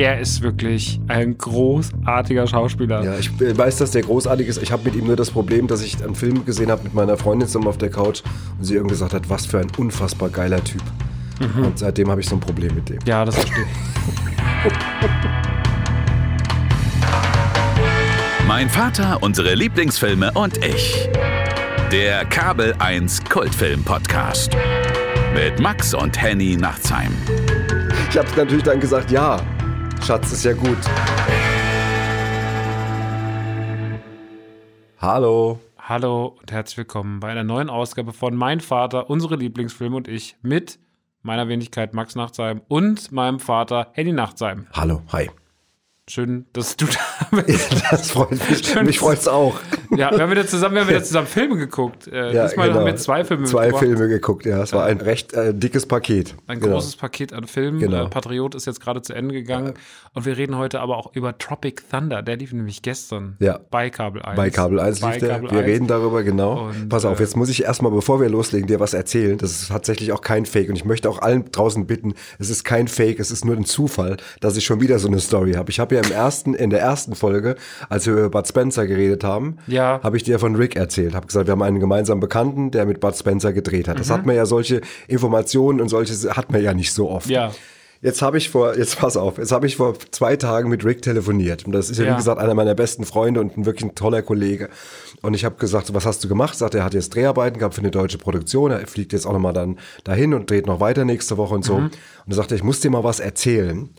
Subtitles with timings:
[0.00, 3.04] der ist wirklich ein großartiger Schauspieler.
[3.04, 4.62] Ja, ich weiß, dass der großartig ist.
[4.62, 7.18] Ich habe mit ihm nur das Problem, dass ich einen Film gesehen habe mit meiner
[7.18, 8.22] Freundin zusammen auf der Couch
[8.56, 10.80] und sie irgendwie gesagt hat, was für ein unfassbar geiler Typ.
[11.38, 11.66] Mhm.
[11.66, 12.98] Und seitdem habe ich so ein Problem mit dem.
[13.04, 13.68] Ja, das verstehe ich.
[18.48, 21.10] Mein Vater, unsere Lieblingsfilme und ich.
[21.92, 24.56] Der Kabel 1 Kultfilm Podcast.
[25.34, 27.12] Mit Max und Henny Nachtsheim.
[28.08, 29.42] Ich habe natürlich dann gesagt, ja,
[30.02, 30.78] Schatz ist ja gut.
[34.98, 35.60] Hallo.
[35.78, 40.36] Hallo und herzlich willkommen bei einer neuen Ausgabe von Mein Vater, unsere Lieblingsfilme und ich
[40.42, 40.78] mit
[41.22, 44.66] meiner Wenigkeit Max Nachtsheim und meinem Vater Henny Nachtsheim.
[44.72, 45.30] Hallo, hi.
[46.08, 46.98] Schön, dass du da
[47.90, 48.66] das freut mich.
[48.66, 49.58] Schön, mich freut es auch.
[49.90, 52.06] Ja, wir haben wieder zusammen, wir haben wieder zusammen Filme geguckt.
[52.06, 52.80] Äh, ja, diesmal genau.
[52.80, 54.62] haben wir zwei Filme Zwei Filme geguckt, ja.
[54.62, 56.34] Es war ein recht äh, dickes Paket.
[56.46, 56.74] Ein genau.
[56.74, 57.80] großes Paket an Filmen.
[57.80, 58.06] Genau.
[58.06, 59.74] Äh, Patriot ist jetzt gerade zu Ende gegangen.
[60.12, 62.22] Und wir reden heute aber auch über Tropic Thunder.
[62.22, 63.58] Der lief nämlich gestern ja.
[63.70, 64.36] bei Kabel 1.
[64.36, 65.42] Bei Kabel 1 lief der.
[65.42, 65.66] wir 1.
[65.66, 66.68] reden darüber, genau.
[66.68, 69.38] Und, Pass auf, äh, jetzt muss ich erstmal, bevor wir loslegen, dir was erzählen.
[69.38, 70.68] Das ist tatsächlich auch kein Fake.
[70.68, 73.64] Und ich möchte auch allen draußen bitten, es ist kein Fake, es ist nur ein
[73.64, 75.70] Zufall, dass ich schon wieder so eine Story habe.
[75.70, 77.56] Ich habe ja im ersten, in der ersten Folge,
[77.88, 80.00] als wir über Bud Spencer geredet haben, ja.
[80.02, 81.14] habe ich dir von Rick erzählt.
[81.14, 83.98] Habe gesagt, wir haben einen gemeinsamen Bekannten, der mit Bud Spencer gedreht hat.
[83.98, 84.12] Das mhm.
[84.12, 87.28] hat man ja solche Informationen und solche hat man ja nicht so oft.
[87.28, 87.52] Ja.
[88.02, 91.02] Jetzt habe ich vor, jetzt pass auf, jetzt habe ich vor zwei Tagen mit Rick
[91.02, 91.66] telefoniert.
[91.66, 93.94] Und das ist ja, ja, wie gesagt, einer meiner besten Freunde und ein wirklich ein
[93.94, 94.70] toller Kollege.
[95.20, 96.56] Und ich habe gesagt, was hast du gemacht?
[96.56, 98.70] Sagt er, hat jetzt Dreharbeiten gehabt für eine deutsche Produktion.
[98.70, 101.78] Er fliegt jetzt auch nochmal dann dahin und dreht noch weiter nächste Woche und so.
[101.78, 101.84] Mhm.
[101.84, 103.90] Und er sagte, ich muss dir mal was erzählen.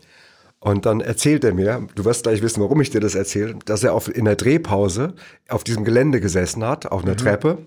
[0.62, 3.82] Und dann erzählt er mir, du wirst gleich wissen, warum ich dir das erzähle, dass
[3.82, 5.14] er auf, in der Drehpause
[5.48, 7.16] auf diesem Gelände gesessen hat, auf einer mhm.
[7.16, 7.58] Treppe.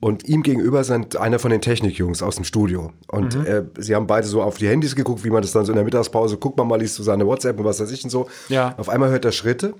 [0.00, 2.92] Und ihm gegenüber sind einer von den Technikjungs aus dem Studio.
[3.08, 3.46] Und mhm.
[3.46, 5.76] äh, sie haben beide so auf die Handys geguckt, wie man das dann so in
[5.76, 8.26] der Mittagspause guckt, man mal liest so seine WhatsApp und was weiß ich und so.
[8.48, 8.74] Ja.
[8.78, 9.74] Auf einmal hört er Schritte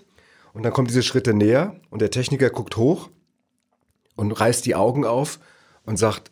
[0.52, 3.08] und dann kommen diese Schritte näher und der Techniker guckt hoch
[4.16, 5.38] und reißt die Augen auf
[5.86, 6.30] und sagt,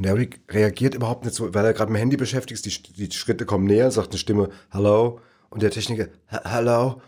[0.00, 0.16] und der
[0.48, 2.96] reagiert überhaupt nicht so, weil er gerade mit dem Handy beschäftigt ist.
[2.96, 5.20] Die, die Schritte kommen näher, sagt eine Stimme, Hello.
[5.50, 7.02] Und der Techniker, Hello.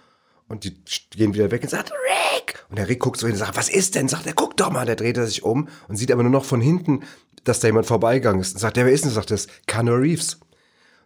[0.46, 0.74] Und die
[1.08, 2.62] gehen wieder weg und sagt, Rick.
[2.68, 4.08] Und der Rick guckt so hin und sagt, was ist denn?
[4.08, 4.84] Sagt er, guck doch mal.
[4.84, 7.04] Der dreht er sich um und sieht aber nur noch von hinten,
[7.44, 8.52] dass da jemand vorbeigegangen ist.
[8.52, 9.10] Und sagt, der, wer ist denn?
[9.10, 10.40] Sagt er, das Keanu Reeves.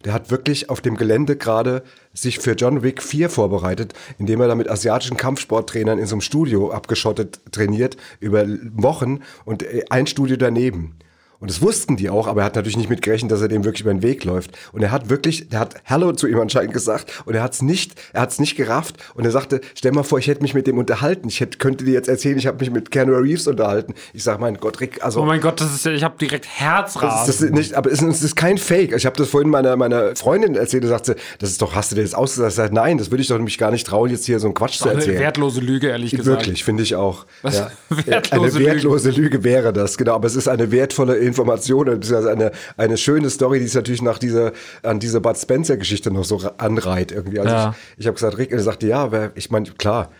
[0.04, 4.48] Der hat wirklich auf dem Gelände gerade sich für John Wick 4 vorbereitet, indem er
[4.48, 10.08] da mit asiatischen Kampfsporttrainern in so einem Studio abgeschottet trainiert über Wochen und äh, ein
[10.08, 10.96] Studio daneben.
[11.40, 13.82] Und das wussten die auch, aber er hat natürlich nicht mitgerechnet, dass er dem wirklich
[13.82, 14.52] über den Weg läuft.
[14.72, 17.62] Und er hat wirklich, der hat Hallo zu ihm anscheinend gesagt und er hat es
[17.62, 20.54] nicht, er hat es nicht gerafft und er sagte, stell mal vor, ich hätte mich
[20.54, 21.28] mit dem unterhalten.
[21.28, 23.94] Ich hätte, könnte dir jetzt erzählen, ich habe mich mit Keanu Reeves unterhalten.
[24.14, 25.20] Ich sag, mein Gott, Rick, also.
[25.20, 27.26] Oh mein Gott, das ist ja, ich habe direkt Herzrasen.
[27.26, 28.92] Das ist, nicht, aber es ist, es ist kein Fake.
[28.94, 31.96] Ich habe das vorhin meiner, meiner Freundin erzählt, die sagte, das ist doch, hast du
[31.96, 32.50] dir das ausgesagt?
[32.50, 34.54] Ich sagte, nein, das würde ich doch nämlich gar nicht trauen, jetzt hier so einen
[34.54, 35.16] Quatsch zu erzählen.
[35.16, 36.26] Eine wertlose Lüge, ehrlich gesagt.
[36.26, 37.26] Wirklich, finde ich auch.
[37.42, 37.58] Was?
[37.58, 37.70] Ja.
[38.06, 39.20] wertlose eine wertlose Lüge.
[39.26, 40.14] Lüge wäre das, genau.
[40.14, 44.18] Aber es ist eine wertvolle Information beziehungsweise eine, eine schöne Story, die es natürlich nach
[44.18, 47.40] dieser, an diese Bud Spencer-Geschichte noch so anreiht irgendwie.
[47.40, 47.74] Also ja.
[47.94, 50.10] ich, ich habe gesagt, Rick, er sagte, ja, wer, ich meine, klar,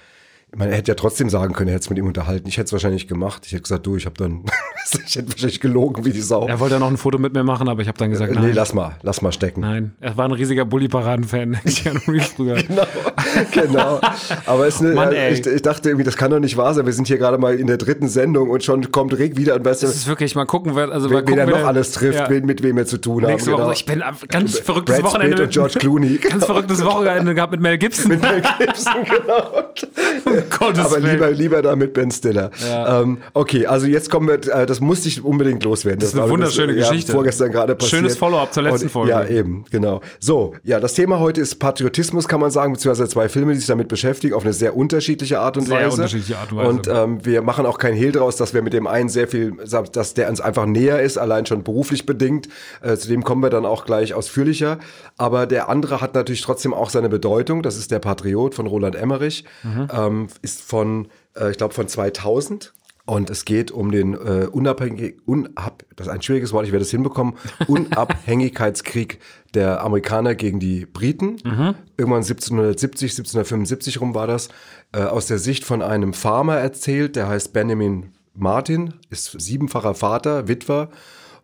[0.59, 2.49] er hätte ja trotzdem sagen können, er hätte es mit ihm unterhalten.
[2.49, 3.43] Ich hätte es wahrscheinlich gemacht.
[3.47, 4.45] Ich hätte gesagt, du, ich habe dann,
[5.07, 6.47] ich hätte wahrscheinlich gelogen wie die Sau.
[6.47, 8.35] Er wollte ja noch ein Foto mit mir machen, aber ich habe dann gesagt, äh,
[8.35, 8.45] nein.
[8.47, 9.61] Nee, lass mal, lass mal stecken.
[9.61, 11.59] Nein, er war ein riesiger Bully-Paraden-Fan.
[11.67, 12.81] genau,
[13.53, 14.01] genau.
[14.47, 16.87] Aber es, Mann, ich, ich, dachte irgendwie, das kann doch nicht wahr sein.
[16.87, 19.65] Wir sind hier gerade mal in der dritten Sendung und schon kommt Rick wieder und
[19.65, 19.87] weißt du.
[19.87, 22.31] Das ist wirklich, mal gucken, wer, also wen, mal gucken, wer noch alles trifft, ja.
[22.31, 23.33] wen, mit wem wir zu tun haben.
[23.33, 23.73] Nächste Woche, genau.
[23.73, 25.37] ich bin ganz verrücktes Brad Wochenende.
[25.37, 26.17] Pitt und George Clooney.
[26.19, 28.09] Ganz verrücktes Wochenende gehabt mit Mel Gibson.
[28.09, 29.65] mit Mel Gibson, genau.
[30.51, 31.13] Gottes Aber Willen.
[31.13, 32.51] lieber, lieber da mit Ben Stiller.
[32.69, 33.03] Ja.
[33.03, 36.01] Ähm, okay, also jetzt kommen wir, äh, das musste ich unbedingt loswerden.
[36.01, 37.13] Das ist eine wunderschöne das, Geschichte.
[37.13, 38.01] Ja, vorgestern gerade passiert.
[38.01, 39.11] Schönes Follow-up zur letzten Und, Folge.
[39.11, 40.01] Ja, eben, genau.
[40.21, 43.67] So, ja, das Thema heute ist Patriotismus, kann man sagen, beziehungsweise zwei Filme, die sich
[43.67, 45.97] damit beschäftigen, auf eine sehr unterschiedliche Art und Sehr Weise.
[45.97, 46.69] unterschiedliche Art und Weise.
[46.69, 49.55] Und ähm, wir machen auch keinen Hehl draus, dass wir mit dem einen sehr viel,
[49.93, 52.49] dass der uns einfach näher ist, allein schon beruflich bedingt.
[52.83, 54.79] Äh, zu dem kommen wir dann auch gleich ausführlicher.
[55.19, 57.63] Aber der andere hat natürlich trotzdem auch seine Bedeutung.
[57.63, 59.45] Das ist der Patriot von Roland Emmerich.
[59.63, 59.89] Mhm.
[59.93, 62.73] Ähm, ist von, äh, ich glaube, von 2000.
[63.09, 66.83] Und es geht um den äh, unabhängig, unab, das ist ein schwieriges Wort, ich werde
[66.83, 67.35] es hinbekommen,
[67.69, 69.21] Unabhängigkeitskrieg
[69.55, 71.37] der Amerikaner gegen die Briten.
[71.97, 74.49] Irgendwann 1770, 1775 rum war das,
[74.93, 80.49] äh, aus der Sicht von einem Farmer erzählt, der heißt Benjamin Martin, ist siebenfacher Vater,
[80.49, 80.91] Witwer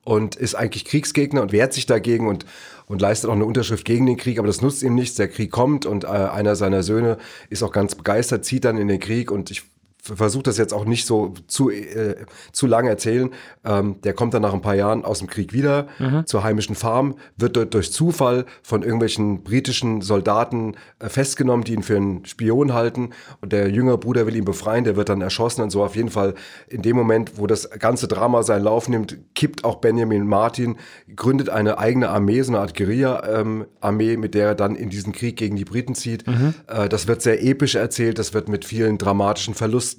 [0.04, 2.44] und ist eigentlich Kriegsgegner und wehrt sich dagegen und,
[2.86, 5.16] und leistet auch eine Unterschrift gegen den Krieg, aber das nutzt ihm nichts.
[5.16, 7.18] Der Krieg kommt und äh, einer seiner Söhne
[7.50, 9.62] ist auch ganz begeistert, zieht dann in den Krieg und ich
[10.02, 12.16] versuche das jetzt auch nicht so zu, äh,
[12.50, 13.30] zu lange erzählen.
[13.64, 16.26] Ähm, der kommt dann nach ein paar Jahren aus dem Krieg wieder Mhm.
[16.26, 21.84] zur heimischen Farm, wird dort durch Zufall von irgendwelchen britischen Soldaten äh, festgenommen, die ihn
[21.84, 23.10] für einen Spion halten.
[23.40, 25.84] Und der jüngere Bruder will ihn befreien, der wird dann erschossen und so.
[25.84, 26.34] Auf jeden Fall
[26.68, 30.78] in dem Moment, wo das ganze Drama seinen Lauf nimmt, kippt auch Benjamin Martin,
[31.14, 35.36] gründet eine eigene Armee, so eine Art Guerilla-Armee, mit der er dann in diesen Krieg
[35.36, 36.24] gegen die Briten zieht.
[36.66, 39.91] Äh, das wird sehr episch erzählt, das wird mit vielen dramatischen Verlusten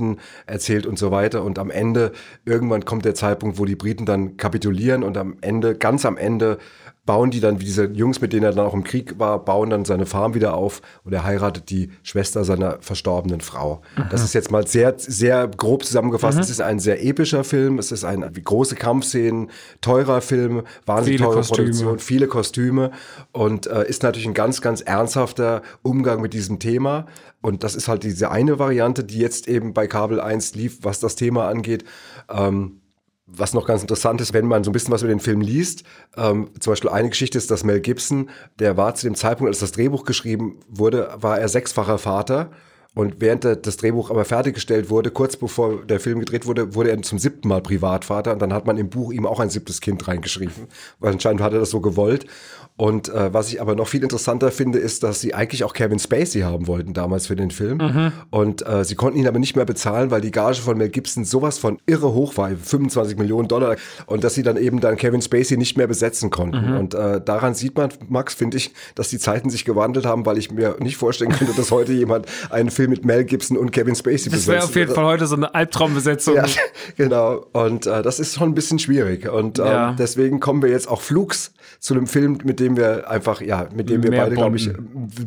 [0.45, 1.43] erzählt und so weiter.
[1.43, 2.11] Und am Ende,
[2.45, 6.57] irgendwann kommt der Zeitpunkt, wo die Briten dann kapitulieren und am Ende, ganz am Ende,
[7.05, 9.69] bauen die dann, wie diese Jungs, mit denen er dann auch im Krieg war, bauen
[9.69, 13.81] dann seine Farm wieder auf und er heiratet die Schwester seiner verstorbenen Frau.
[14.09, 16.39] Das ist jetzt mal sehr, sehr grob zusammengefasst.
[16.39, 19.49] Es ist ein sehr epischer Film, es ist ein wie große Kampfszenen,
[19.81, 21.67] teurer Film, wahnsinnig Viele teure Kostüme.
[21.67, 22.91] Produktion, viele Kostüme
[23.33, 27.05] und äh, ist natürlich ein ganz, ganz ernsthafter Umgang mit diesem Thema.
[27.41, 31.01] Und das ist halt diese eine Variante, die jetzt eben bei Kabel 1 lief, was
[31.01, 31.83] das Thema angeht.
[32.29, 32.79] Ähm,
[33.25, 35.83] was noch ganz interessant ist, wenn man so ein bisschen was über den Film liest,
[36.17, 38.29] ähm, zum Beispiel eine Geschichte ist, dass Mel Gibson,
[38.59, 42.51] der war zu dem Zeitpunkt, als das Drehbuch geschrieben wurde, war er sechsfacher Vater.
[42.95, 47.01] Und während das Drehbuch aber fertiggestellt wurde, kurz bevor der Film gedreht wurde, wurde er
[47.01, 48.33] zum siebten Mal Privatvater.
[48.33, 50.67] Und dann hat man im Buch ihm auch ein siebtes Kind reingeschrieben.
[50.99, 52.27] Weil anscheinend hat er das so gewollt.
[52.75, 55.99] Und äh, was ich aber noch viel interessanter finde, ist, dass sie eigentlich auch Kevin
[55.99, 58.11] Spacey haben wollten damals für den Film.
[58.31, 61.23] Und äh, sie konnten ihn aber nicht mehr bezahlen, weil die Gage von Mel Gibson
[61.23, 63.75] sowas von irre hoch war, 25 Millionen Dollar.
[64.07, 66.73] Und dass sie dann eben dann Kevin Spacey nicht mehr besetzen konnten.
[66.73, 70.39] Und äh, daran sieht man, Max, finde ich, dass die Zeiten sich gewandelt haben, weil
[70.39, 73.95] ich mir nicht vorstellen könnte, dass heute jemand einen Film mit Mel Gibson und Kevin
[73.95, 76.35] Spacey Das wäre auf jeden Fall heute so eine Albtraumbesetzung.
[76.37, 76.45] ja,
[76.97, 77.45] genau.
[77.53, 79.29] Und äh, das ist schon ein bisschen schwierig.
[79.29, 79.95] Und ähm, Ja.
[79.97, 83.89] deswegen kommen wir jetzt auch flugs zu einem Film, mit dem wir einfach, ja, mit
[83.89, 84.69] dem wir Mehr beide, glaube ich,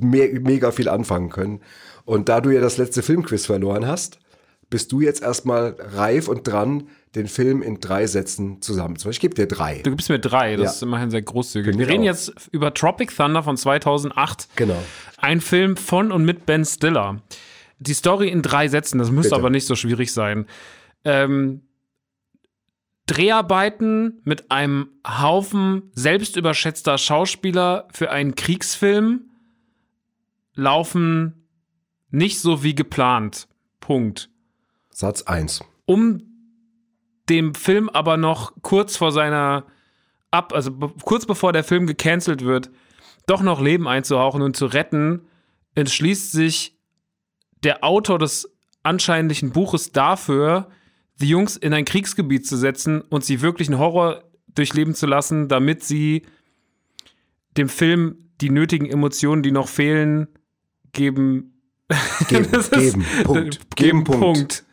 [0.01, 1.61] me mega viel anfangen können.
[2.05, 4.19] Und da du ja das letzte Filmquiz verloren hast,
[4.71, 9.13] bist du jetzt erstmal reif und dran, den Film in drei Sätzen zusammenzufassen.
[9.13, 9.81] Ich gebe dir drei.
[9.83, 10.71] Du gibst mir drei, das Ja.
[10.73, 11.71] ist immerhin sehr großzügig.
[11.73, 12.07] Finde Wir reden auch.
[12.07, 14.49] jetzt über Tropic Thunder von 2008.
[14.57, 14.77] Genau.
[15.19, 17.23] Ein Film von und mit Ben Stiller.
[17.79, 19.41] Die Story in drei Sätzen, das müsste Bitte.
[19.41, 20.47] aber nicht so schwierig sein.
[21.05, 21.63] Ähm,
[23.07, 29.31] Dreharbeiten mit einem Haufen selbstüberschätzter Schauspieler für einen Kriegsfilm
[30.55, 31.49] laufen
[32.11, 33.49] nicht so wie geplant.
[33.81, 34.31] Punkt.
[34.91, 35.63] Satz eins.
[35.85, 36.23] um
[37.29, 39.67] dem Film aber noch kurz vor seiner
[40.31, 42.71] ab, also kurz bevor der Film gecancelt wird,
[43.27, 45.23] doch noch Leben einzuhauchen und zu retten,
[45.75, 46.77] entschließt sich
[47.65, 50.69] der Autor des anscheinlichen Buches dafür,
[51.21, 54.23] die Jungs in ein Kriegsgebiet zu setzen und sie wirklich einen Horror
[54.55, 56.23] durchleben zu lassen, damit sie
[57.57, 60.29] dem Film die nötigen Emotionen, die noch fehlen,
[60.93, 61.61] geben.
[62.29, 63.77] Geben, Das ist- geben, Punkt.
[63.77, 64.21] Geben, Punkt.
[64.21, 64.65] Punkt.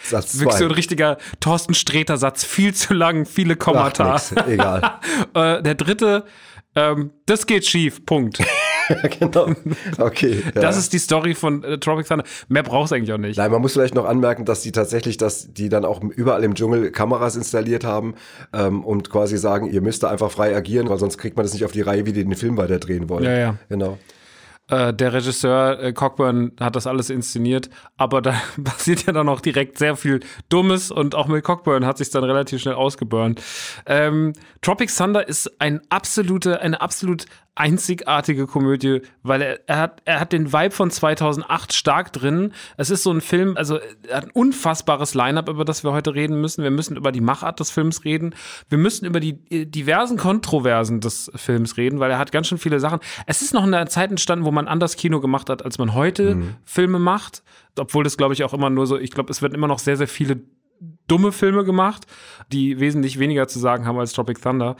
[0.00, 0.76] Satz Wirklich so ein zwei.
[0.76, 4.20] richtiger Thorsten Sträter-Satz, viel zu lang, viele Kommata.
[4.46, 5.00] egal.
[5.34, 6.24] Äh, der dritte,
[6.76, 8.38] ähm, das geht schief, Punkt.
[9.20, 9.52] genau.
[9.98, 10.42] Okay.
[10.54, 10.60] Ja.
[10.60, 12.24] Das ist die Story von äh, Tropic Thunder.
[12.48, 13.36] Mehr brauchst du eigentlich auch nicht.
[13.36, 16.54] Nein, man muss vielleicht noch anmerken, dass die tatsächlich, dass die dann auch überall im
[16.54, 18.14] Dschungel Kameras installiert haben
[18.52, 21.52] ähm, und quasi sagen, ihr müsst da einfach frei agieren, weil sonst kriegt man das
[21.52, 23.24] nicht auf die Reihe, wie die den Film weiter drehen wollen.
[23.24, 23.54] Ja, ja.
[23.68, 23.98] Genau.
[24.68, 28.34] Äh, der Regisseur äh, Cockburn hat das alles inszeniert, aber da
[28.64, 30.20] passiert ja dann auch direkt sehr viel
[30.50, 33.42] Dummes und auch mit Cockburn hat sich dann relativ schnell ausgeburnt.
[33.86, 37.24] Ähm, Tropic Thunder ist ein absolute, eine absolut
[37.58, 42.52] einzigartige Komödie, weil er, er, hat, er hat den Vibe von 2008 stark drin.
[42.76, 46.14] Es ist so ein Film, also er hat ein unfassbares Line-up, über das wir heute
[46.14, 46.62] reden müssen.
[46.62, 48.34] Wir müssen über die Machart des Films reden.
[48.68, 52.58] Wir müssen über die äh, diversen Kontroversen des Films reden, weil er hat ganz schön
[52.58, 53.00] viele Sachen.
[53.26, 55.94] Es ist noch in einer Zeit entstanden, wo man anders Kino gemacht hat, als man
[55.94, 57.42] heute Filme macht.
[57.78, 59.96] Obwohl das, glaube ich, auch immer nur so, ich glaube, es werden immer noch sehr,
[59.96, 60.40] sehr viele
[61.08, 62.06] dumme Filme gemacht,
[62.52, 64.76] die wesentlich weniger zu sagen haben als Tropic Thunder.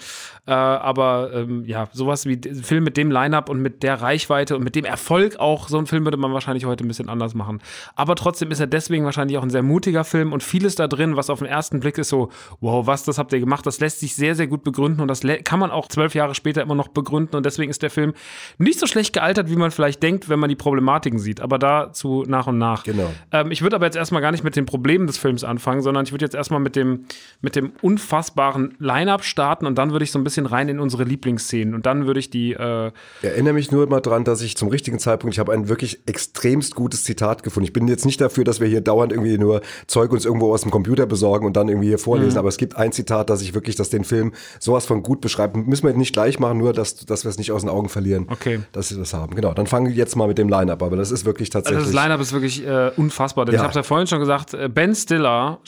[0.46, 4.56] Äh, aber ähm, ja, sowas wie ein Film mit dem Line-Up und mit der Reichweite
[4.56, 7.34] und mit dem Erfolg auch, so einen Film würde man wahrscheinlich heute ein bisschen anders
[7.34, 7.60] machen.
[7.96, 11.16] Aber trotzdem ist er deswegen wahrscheinlich auch ein sehr mutiger Film und vieles da drin,
[11.16, 12.30] was auf den ersten Blick ist so,
[12.60, 15.22] wow, was, das habt ihr gemacht, das lässt sich sehr, sehr gut begründen und das
[15.44, 18.14] kann man auch zwölf Jahre später immer noch begründen und deswegen ist der Film
[18.58, 22.24] nicht so schlecht gealtert, wie man vielleicht denkt, wenn man die Problematiken sieht, aber dazu
[22.26, 22.84] nach und nach.
[22.84, 23.10] Genau.
[23.32, 26.04] Ähm, ich würde aber jetzt erstmal gar nicht mit den Problemen des Films anfangen, sondern
[26.04, 27.04] ich würde jetzt erstmal mit dem,
[27.40, 31.04] mit dem unfassbaren Line-Up starten und dann würde ich so ein bisschen rein in unsere
[31.04, 32.52] Lieblingsszenen und dann würde ich die.
[32.52, 35.68] Äh Ich erinnere mich nur mal dran, dass ich zum richtigen Zeitpunkt, ich habe ein
[35.68, 37.66] wirklich extremst gutes Zitat gefunden.
[37.66, 40.62] Ich bin jetzt nicht dafür, dass wir hier dauernd irgendwie nur Zeug uns irgendwo aus
[40.62, 42.38] dem Computer besorgen und dann irgendwie hier vorlesen, Mhm.
[42.38, 45.56] aber es gibt ein Zitat, das ich wirklich, das den Film sowas von gut beschreibt.
[45.56, 48.26] Müssen wir nicht gleich machen, nur dass, dass wir es nicht aus den Augen verlieren.
[48.30, 48.60] Okay.
[48.72, 49.34] Dass wir das haben.
[49.34, 51.84] Genau, dann fangen wir jetzt mal mit dem Line-Up, aber das ist wirklich tatsächlich.
[51.84, 53.44] Also das Line-Up ist wirklich äh, unfassbar.
[53.44, 53.58] Denn Ja.
[53.60, 55.60] Ich habe es ja vorhin schon gesagt, äh, Ben Stiller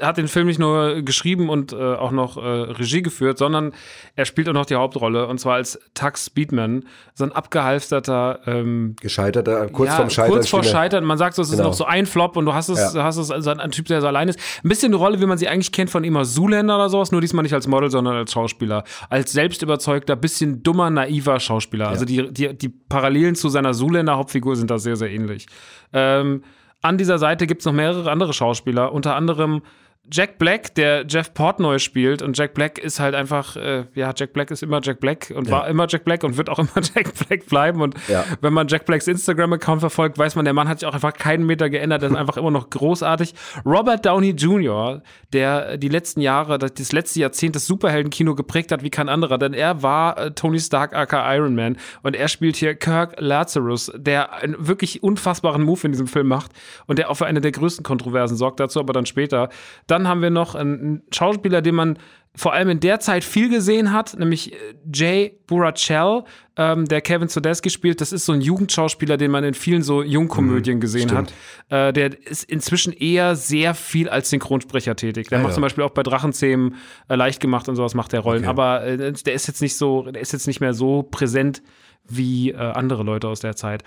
[0.00, 3.72] hat den Film nicht nur geschrieben und äh, auch noch äh, Regie geführt, sondern
[4.16, 6.84] er spielt auch noch die Hauptrolle und zwar als Tux Speedman,
[7.14, 10.32] so ein abgehalfterter ähm, gescheitert, äh, kurz ja, vorm Scheitern.
[10.32, 11.04] Kurz vor Scheitern.
[11.04, 11.68] Man sagt so, es ist Genau.
[11.68, 13.04] noch so ein Flop und du hast es, Ja.
[13.04, 14.38] hast es also ein Typ, der so allein ist.
[14.64, 17.20] Ein bisschen eine Rolle, wie man sie eigentlich kennt von immer Zuländer oder sowas, nur
[17.20, 18.84] diesmal nicht als Model, sondern als Schauspieler.
[19.10, 21.88] Als selbstüberzeugter, bisschen dummer, naiver Schauspieler.
[21.88, 25.46] Also die, die, die Parallelen zu seiner Zuländer Hauptfigur sind da sehr, sehr ähnlich.
[25.92, 26.42] Ähm,
[26.80, 29.62] an dieser Seite gibt es noch mehrere andere Schauspieler, unter anderem
[30.10, 34.32] Jack Black, der Jeff Portnoy spielt und Jack Black ist halt einfach, äh, ja, Jack
[34.32, 37.14] Black ist immer Jack Black und war immer Jack Black und wird auch immer Jack
[37.14, 38.24] Black bleiben und Ja.
[38.40, 41.46] wenn man Jack Blacks Instagram-Account verfolgt, weiß man, der Mann hat sich auch einfach keinen
[41.46, 43.32] Meter geändert, der ist einfach immer noch großartig.
[43.64, 48.82] Robert Downey Jr., der die letzten Jahre, das, das letzte Jahrzehnt das Superheldenkino geprägt hat
[48.82, 52.56] wie kein anderer, denn er war äh, Tony Stark aka Iron Man und er spielt
[52.56, 56.50] hier Kirk Lazarus, der einen wirklich unfassbaren Move in diesem Film macht
[56.86, 59.48] und der auch für eine der größten Kontroversen sorgt, dazu aber dann später.
[59.92, 61.98] Dann haben wir noch einen Schauspieler, den man
[62.34, 64.56] vor allem in der Zeit viel gesehen hat, nämlich äh,
[64.90, 66.22] Jay Burachell,
[66.56, 68.00] ähm, der Kevin Sodeski spielt.
[68.00, 71.34] Das ist so ein Jugendschauspieler, den man in vielen so Jungkomödien gesehen stimmt.
[71.68, 71.90] hat.
[71.90, 75.28] Äh, der ist inzwischen eher sehr viel als Synchronsprecher tätig.
[75.28, 75.54] Der Ah, macht ja.
[75.56, 76.76] zum Beispiel auch bei Drachenzähmen
[77.10, 78.46] äh, leicht gemacht und sowas macht der Rollen.
[78.46, 81.62] Aber äh, der ist jetzt nicht so, der ist jetzt nicht mehr so präsent
[82.08, 83.84] wie äh, andere Leute aus der Zeit.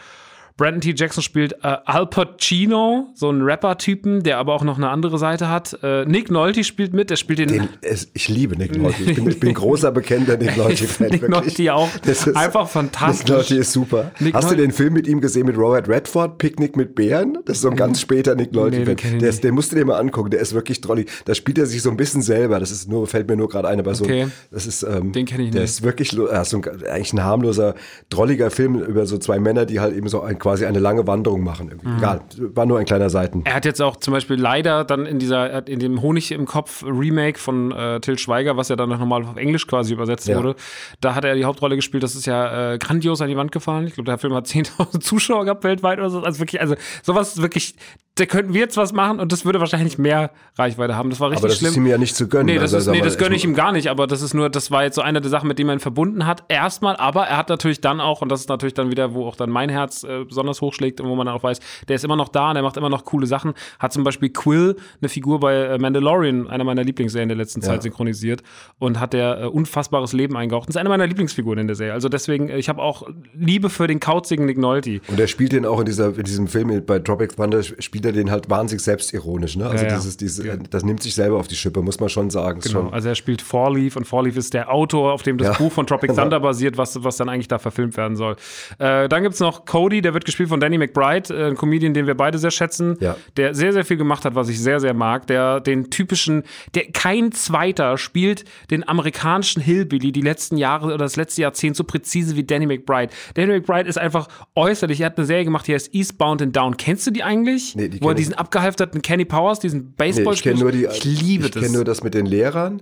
[0.58, 0.94] Brandon T.
[0.96, 5.50] Jackson spielt äh, Al Pacino, so einen Rapper-Typen, der aber auch noch eine andere Seite
[5.50, 5.78] hat.
[5.84, 9.04] Äh, Nick Nolte spielt mit, der spielt den, Den, es, ich liebe Nick Nolte.
[9.04, 11.10] Ich bin, ich bin großer bekennender Nick Nolte-Fan.
[11.10, 11.28] Nick.
[11.28, 13.30] Nolte auch Das ist- einfach Nick fantastisch.
[13.30, 14.12] Nolte ist super.
[14.20, 17.38] Nick Hast du Nolte- den Film mit ihm gesehen mit Robert Redford, Picknick mit Bären?
[17.46, 19.14] Das ist so ein ganz später Nick Nee, den Nolte-Fan.
[19.16, 20.30] ich der, ist- den musst du dir mal angucken.
[20.30, 21.10] Der ist wirklich drollig.
[21.26, 22.60] Da spielt er sich so ein bisschen selber.
[22.62, 24.06] Das ist nur, fällt mir nur gerade ein, aber so.
[24.06, 24.28] Okay.
[24.52, 25.70] Das ist, ähm, Den kenn ich Der nicht.
[25.72, 27.76] ist wirklich, ja, so ein, eigentlich ein harmloser,
[28.10, 31.44] drolliger Film über so zwei Männer, die halt eben so ein, quasi eine lange Wanderung
[31.44, 31.72] machen.
[31.82, 31.98] Mhm.
[31.98, 32.22] Egal.
[32.54, 33.42] War nur ein kleiner Seiten.
[33.46, 36.46] Er hat jetzt auch zum Beispiel leider dann in dieser, er in dem Honig im
[36.46, 40.28] Kopf Remake von äh, Till Schweiger, was ja dann noch nochmal auf Englisch quasi übersetzt
[40.28, 40.38] Ja.
[40.38, 40.56] wurde,
[41.02, 42.04] da hat er die Hauptrolle gespielt.
[42.04, 43.88] Das ist ja äh, grandios an die Wand gefallen.
[43.88, 46.22] Ich glaube, der Film hat 10.000 Zuschauer gehabt weltweit oder so.
[46.22, 47.75] Also wirklich, also sowas wirklich,
[48.17, 51.10] da könnten wir jetzt was machen und das würde wahrscheinlich mehr Reichweite haben.
[51.10, 51.72] Das war richtig Aber das schlimm.
[51.72, 52.45] ist ihm ja nicht zu gönnen.
[52.45, 54.50] Nee, das, Also, ist, nee, das gönne ich ihm gar nicht, aber das ist nur,
[54.50, 56.45] das war jetzt so eine der Sachen, mit denen man ihn verbunden hat.
[56.48, 59.36] Erstmal, aber er hat natürlich dann auch, und das ist natürlich dann wieder, wo auch
[59.36, 62.15] dann mein Herz äh, besonders hochschlägt und wo man dann auch weiß, der ist immer
[62.15, 63.53] noch da und er macht immer noch coole Sachen.
[63.79, 67.84] Hat zum Beispiel Quill, eine Figur bei äh, Mandalorian, einer meiner Lieblingsserien der letzten Zeit,
[67.84, 68.43] synchronisiert
[68.79, 70.69] und hat der äh, unfassbares Leben eingehaucht.
[70.69, 71.91] Das ist eine meiner Lieblingsfiguren in der Serie.
[71.91, 75.01] Also deswegen, äh, ich habe auch Liebe für den kauzigen Nick Nolte.
[75.10, 78.12] Und er spielt den auch in, dieser, in diesem Film bei Tropic Thunder, spielt er
[78.12, 79.56] den halt wahnsinnig selbstironisch.
[79.58, 79.66] Ne?
[79.68, 79.98] Also Ja, ja.
[79.98, 82.60] dieses, dieses, das nimmt sich selber auf die Schippe, muss man schon sagen.
[82.62, 85.38] Genau, Schon, also er spielt Four Leaf und Four Leaf ist der Autor, auf dem
[85.38, 85.54] das Ja.
[85.54, 86.14] Buch von Tropic.
[86.16, 88.36] Thunder basiert, was, was dann eigentlich da verfilmt werden soll.
[88.80, 92.08] Äh, dann gibt's noch Cody, der wird gespielt von Danny McBride, äh, ein Comedian, den
[92.08, 93.16] wir beide sehr schätzen, Ja.
[93.38, 96.44] der sehr, sehr viel gemacht hat, was ich sehr, sehr mag, der den typischen,
[96.76, 101.84] der kein Zweiter spielt den amerikanischen Hillbilly die letzten Jahre oder das letzte Jahrzehnt so
[101.84, 103.12] präzise wie Danny McBride.
[103.34, 106.78] Danny McBride ist einfach äußerlich, er hat eine Serie gemacht, die heißt Eastbound and Down.
[106.78, 107.76] Kennst du die eigentlich?
[107.76, 110.72] Nee, die Wo er ich diesen abgehalfterten Kenny Powers, diesen nee, Baseball ich kenne nur
[110.72, 111.64] die, Ich liebe ich das.
[111.64, 112.82] kenne nur das mit den Lehrern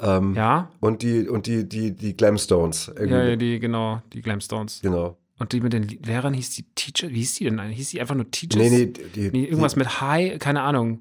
[0.00, 2.92] ja, und die, und die, die, die Glamstones.
[3.00, 4.78] Ja, ja, die, genau, die Glamstones.
[4.80, 5.16] Genau.
[5.40, 7.58] Und die mit den Lehrern hieß die Teacher, wie hieß die denn?
[7.58, 7.78] eigentlich?
[7.78, 8.60] Hieß die einfach nur Teachers?
[8.60, 11.00] Nee, nee, die, Nee, irgendwas mit High, keine Ahnung.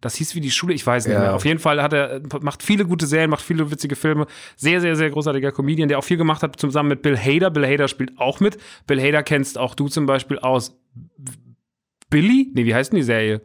[0.00, 1.20] Das hieß wie die Schule, ich weiß nicht Ja.
[1.20, 1.34] mehr.
[1.36, 4.26] Auf jeden Fall hat er, macht viele gute Serien, macht viele witzige Filme.
[4.56, 7.50] Sehr, sehr, sehr großartiger Comedian, der auch viel gemacht hat, zusammen mit Bill Hader.
[7.50, 8.58] Bill Hader spielt auch mit.
[8.88, 10.76] Bill Hader kennst auch du zum Beispiel aus
[12.12, 12.50] Billy?
[12.54, 13.40] Nee, wie heißt denn die Serie?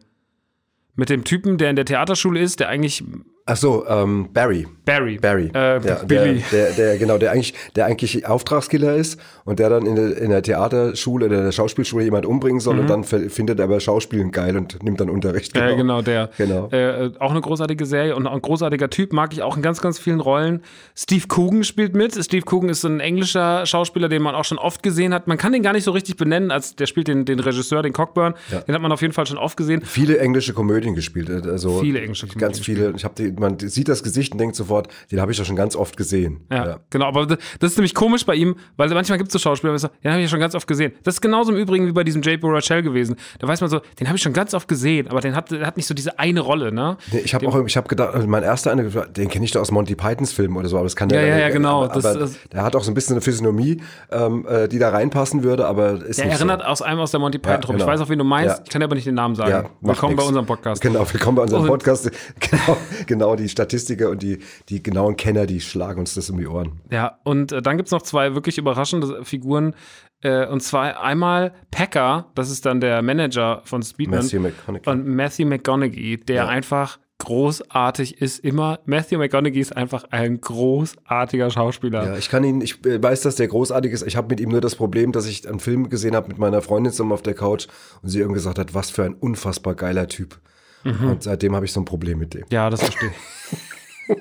[0.95, 3.03] Mit dem Typen, der in der Theaterschule ist, der eigentlich
[3.50, 4.68] Ach so, ähm, Barry.
[4.84, 5.18] Barry.
[5.18, 5.50] Barry.
[5.54, 6.44] Äh, ja, Billy.
[6.51, 10.18] Der, der, der, genau, der eigentlich, der eigentlich Auftragskiller ist und der dann in der,
[10.18, 14.32] in der Theaterschule oder der Schauspielschule jemand umbringen soll und dann findet er aber Schauspielen
[14.32, 15.56] geil und nimmt dann Unterricht.
[15.58, 15.77] Ja, Mhm.
[15.77, 16.30] genau, der.
[16.38, 16.68] Genau.
[16.72, 19.98] Äh, auch eine großartige Serie und ein großartiger Typ, mag ich auch in ganz, ganz
[20.00, 20.62] vielen Rollen.
[20.96, 22.13] Steve Coogan spielt mit.
[22.16, 25.27] Steve Coogan ist so ein englischer Schauspieler, den man auch schon oft gesehen hat.
[25.27, 27.94] Man kann den gar nicht so richtig benennen, als der spielt den, den Regisseur, den
[27.94, 28.34] Cockburn.
[28.51, 28.60] Ja.
[28.62, 29.82] Den hat man auf jeden Fall schon oft gesehen.
[29.86, 31.30] Viele englische Komödien gespielt.
[31.30, 32.94] Also Viele englische Komödien Ganz viele.
[32.96, 35.56] Ich habe die man sieht das Gesicht und denkt sofort, den habe ich doch schon
[35.56, 36.41] ganz oft gesehen.
[36.51, 37.06] Ja, genau.
[37.08, 39.94] Aber das ist nämlich komisch bei ihm, weil manchmal gibt es so Schauspieler, die sagen,
[40.03, 40.94] den habe ich ja schon ganz oft gesehen.
[41.03, 42.39] Das ist genauso im Übrigen wie bei diesem J.
[42.44, 43.15] Rachel gewesen.
[43.39, 45.65] Da weiß man so, den habe ich schon ganz oft gesehen, aber den hat, der
[45.65, 46.98] hat nicht so diese eine Rolle, ne?
[47.24, 49.96] Ich habe auch, ich habe gedacht, also mein erster den kenne ich doch aus Monty
[49.96, 51.84] Pythons Filmen oder so, aber das kann Ja, der ja, ja, genau.
[51.86, 54.89] Aber, aber das- der hat auch so ein bisschen eine Physiognomie, ähm, äh, die da
[54.89, 56.67] reinpassen würde, aber ist Der nicht erinnert so.
[56.67, 57.77] aus einem aus der Monty Python-Truppe.
[57.79, 57.86] genau.
[57.86, 58.63] Ich weiß auch, wen du meinst, Ja.
[58.63, 59.50] ich kann aber nicht den Namen sagen.
[59.51, 60.27] Ja, Willkommen bei nix.
[60.29, 60.82] unserem Podcast.
[60.82, 62.12] Genau, willkommen bei unserem Podcast.
[62.39, 62.77] Genau,
[63.08, 66.81] genau, die Statistiker und die, die genauen Kenner, die schlagen uns das um die Ohren.
[66.91, 69.75] Ja, und äh, dann gibt es noch zwei wirklich überraschende Figuren.
[70.22, 74.22] Äh, und zwar einmal Packer, das ist dann der Manager von Speedman.
[74.24, 74.89] Matthew McConaughey.
[74.89, 76.48] Und Matthew McConaughey, der Ja.
[76.48, 78.39] einfach großartig ist.
[78.39, 82.05] Immer, Matthew McConaughey ist einfach ein großartiger Schauspieler.
[82.05, 84.05] Ja, ich kann ihn, ich äh, weiß, dass der großartig ist.
[84.05, 86.62] Ich habe mit ihm nur das Problem, dass ich einen Film gesehen habe mit meiner
[86.62, 87.67] Freundin zusammen auf der Couch
[88.01, 90.39] und sie irgendwie gesagt hat, was für ein unfassbar geiler Typ.
[90.88, 91.10] Mhm.
[91.12, 92.46] Und seitdem habe ich so ein Problem mit dem.
[92.50, 93.15] Ja, das verstehe ich.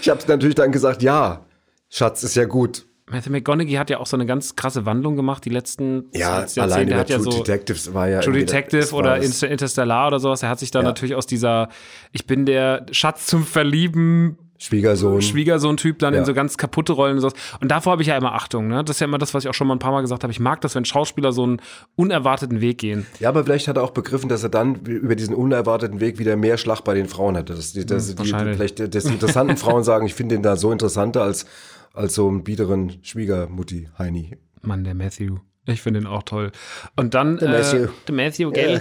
[0.00, 1.44] Ich habe natürlich dann gesagt, ja,
[1.90, 2.86] Schatz ist ja gut.
[3.10, 6.62] Matthew McConaughey hat ja auch so eine ganz krasse Wandlung gemacht, die letzten Ja, Jahrzehnte.
[6.74, 10.42] allein Der hat ja True so Detectives war ja True Detective oder Interstellar oder sowas.
[10.42, 10.84] Er hat sich da Ja.
[10.84, 11.68] natürlich aus dieser,
[12.12, 15.22] ich bin der Schatz zum Verlieben, Schwiegersohn.
[15.22, 16.26] Schwiegersohn-Typ dann in Ja.
[16.26, 17.34] so ganz kaputte Rollen und sowas.
[17.60, 18.66] Und davor habe ich ja immer Achtung.
[18.68, 18.82] Ne?
[18.84, 20.32] Das ist ja immer das, was ich auch schon mal ein paar Mal gesagt habe.
[20.32, 21.60] Ich mag das, wenn Schauspieler so einen
[21.94, 23.06] unerwarteten Weg gehen.
[23.20, 26.36] Ja, aber vielleicht hat er auch begriffen, dass er dann über diesen unerwarteten Weg wieder
[26.36, 27.54] mehr Schlag bei den Frauen hatte.
[27.54, 28.56] Dass die, dass die, die, Hm, wahrscheinlich.
[28.56, 31.46] vielleicht dass die interessanten Frauen sagen, ich finde den da so interessanter als,
[31.94, 34.36] als so einen biederen Schwiegermutti, Heini.
[34.62, 35.36] Mann, der Matthew.
[35.68, 36.50] Ich finde ihn auch toll.
[36.96, 37.84] Und dann Der Matthew.
[37.84, 38.80] Äh, der Matthew, gell?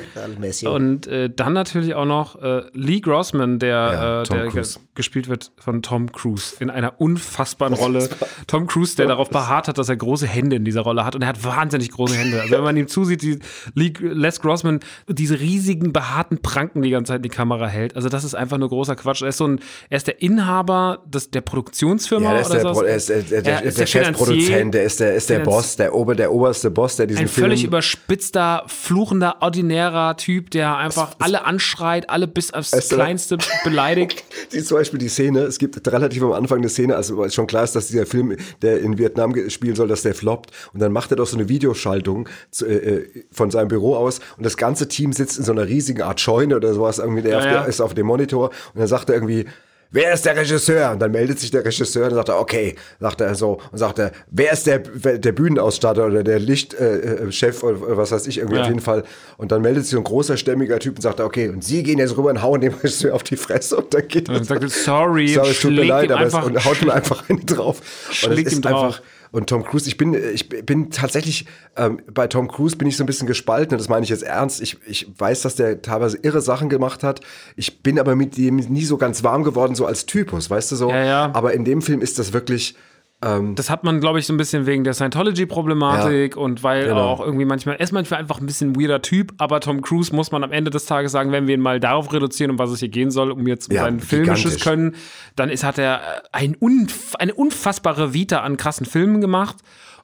[0.66, 4.64] Und äh, dann natürlich auch noch äh, Lee Grossman, der, Ja, äh, der
[4.96, 8.10] gespielt wird von Tom Cruise in einer unfassbaren Rolle.
[8.48, 11.16] Tom Cruise, der darauf beharrt hat, dass er große Hände in dieser Rolle hat.
[11.16, 12.42] Und er hat wahnsinnig große Hände.
[12.42, 13.40] Also wenn man ihm zusieht, die
[13.76, 17.96] Lee, Les Grossman diese riesigen behaarten Pranken die ganze Zeit in die Kamera hält.
[17.96, 19.22] Also das ist einfach nur großer Quatsch.
[19.22, 22.64] Er ist so ein, er ist der Inhaber des, der Produktionsfirma Ja, der ist der,
[22.64, 23.88] er ist der, der, der, Er der, Finanzier.
[23.88, 27.28] Chefproduzent, der ist der, ist der Boss, der, Ober, der oberste Boss, der diesen Ein
[27.28, 27.46] Film.
[27.46, 34.24] völlig überspitzter, fluchender, ordinärer Typ, der einfach alle anschreit, alle bis aufs du, Kleinste beleidigt.
[34.54, 37.64] Die, zum Beispiel die Szene, es gibt relativ am Anfang eine Szene, also schon klar
[37.64, 40.52] ist, dass dieser Film, der in Vietnam spielen soll, dass der floppt.
[40.72, 44.20] Und dann macht er doch so eine Videoschaltung zu, äh, äh, von seinem Büro aus
[44.38, 47.40] und das ganze Team sitzt in so einer riesigen Art Scheune oder sowas, irgendwie, der
[47.40, 47.52] Ja, ja.
[47.54, 49.48] Der, ist auf dem Monitor und dann sagt er irgendwie,
[49.92, 50.92] Wer ist der Regisseur?
[50.92, 54.00] Und dann meldet sich der Regisseur und sagt er, okay, sagt er so, und sagt
[54.00, 58.38] er, wer ist der, der Bühnenausstatter oder der Lichtchef äh, Chef oder was weiß ich,
[58.40, 58.64] irgendwie Ja.
[58.64, 59.04] auf jeden Fall.
[59.38, 61.84] Und dann meldet sich so ein großer, stämmiger Typ und sagt, er, okay, und Sie
[61.84, 64.44] gehen jetzt rüber und hauen dem Regisseur auf die Fresse und dann geht Und dann
[64.44, 67.24] sagt er, sorry, Sorry, es tut mir leid, aber es, einfach- und haut ihm einfach
[67.30, 67.82] einen drauf.
[68.26, 69.02] Und es ihm ist drauf.
[69.32, 73.04] Und Tom Cruise, ich bin, ich bin tatsächlich, ähm, bei Tom Cruise bin ich so
[73.04, 74.62] ein bisschen gespalten, und das meine ich jetzt ernst.
[74.62, 77.22] Ich, ich weiß, dass der teilweise irre Sachen gemacht hat.
[77.56, 80.76] Ich bin aber mit dem nie so ganz warm geworden, so als Typus, weißt du
[80.76, 80.90] so.
[80.90, 81.32] Ja, ja.
[81.34, 82.76] Aber in dem Film ist das wirklich,
[83.20, 87.02] Das hat man, glaube ich, so ein bisschen wegen der Scientology-Problematik und weil Genau.
[87.10, 90.16] auch irgendwie manchmal, er ist manchmal einfach ein bisschen ein weirder Typ, aber Tom Cruise
[90.16, 92.70] muss man am Ende des Tages sagen, wenn wir ihn mal darauf reduzieren, um was
[92.70, 94.60] es hier gehen soll, um jetzt Ja, sein filmisches.
[94.60, 94.96] Können,
[95.36, 96.02] dann ist, hat er äh,
[96.32, 99.58] ein unf eine unfassbare Vita an krassen Filmen gemacht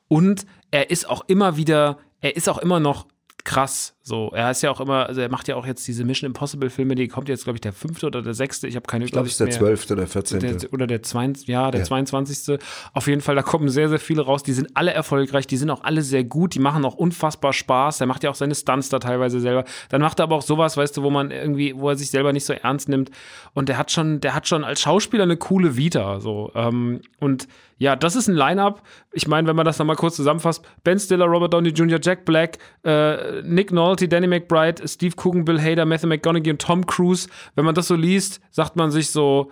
[0.07, 3.05] und er ist auch immer wieder, er ist auch immer noch
[3.43, 3.95] krass.
[4.05, 6.69] So, er ist ja auch immer, also er macht ja auch jetzt diese Mission Impossible
[6.69, 8.67] Filme, die kommt jetzt, glaube ich, der fünfte oder der sechste.
[8.67, 9.49] Ich habe keine ich glaube, es ist der.
[9.49, 9.91] 12.
[9.91, 10.39] oder 14.
[10.41, 11.85] Der, oder der, 20, ja, der Ja.
[11.85, 12.59] 22.
[12.93, 14.43] Auf jeden Fall, da kommen sehr, sehr viele raus.
[14.43, 17.99] Die sind alle erfolgreich, die sind auch alle sehr gut, die machen auch unfassbar Spaß.
[17.99, 19.63] Der macht ja auch seine Stunts da teilweise selber.
[19.87, 22.33] Dann macht er aber auch sowas, weißt du, wo man irgendwie, wo er sich selber
[22.33, 23.09] nicht so ernst nimmt.
[23.53, 26.19] Und der hat schon, der hat schon als Schauspieler eine coole Vita.
[26.19, 26.51] So.
[26.55, 28.81] Ähm, und ja, das ist ein Line-Up.
[29.11, 32.57] Ich meine, wenn man das nochmal kurz zusammenfasst: Ben Stiller, Robert Downey Jr., Jack Black,
[32.85, 37.27] äh, Nick Nolte, Danny McBride, Steve Coogan, Bill Hader, Matthew McConaughey und Tom Cruise.
[37.55, 39.51] Wenn man das so liest, sagt man sich so,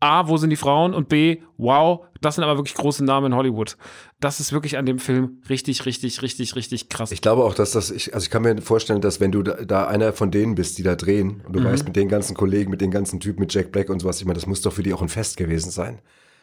[0.00, 0.94] A, wo sind die Frauen?
[0.94, 3.76] Und B, wow, das sind aber wirklich große Namen in Hollywood.
[4.18, 7.12] Das ist wirklich an dem Film richtig, richtig, richtig, richtig krass.
[7.12, 9.64] Ich glaube auch, dass das, ich, also ich kann mir vorstellen, dass wenn du da,
[9.64, 11.64] da einer von denen bist, die da drehen, und du Mhm.
[11.66, 14.26] weißt, mit den ganzen Kollegen, mit den ganzen Typen, mit Jack Black und sowas, ich
[14.26, 16.00] meine, das muss doch für die auch ein Fest gewesen sein.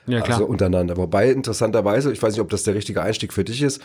[0.07, 0.37] Ja, klar.
[0.39, 0.97] Also untereinander.
[0.97, 3.81] Wobei interessanterweise, ich weiß nicht, ob das der richtige Einstieg für dich ist,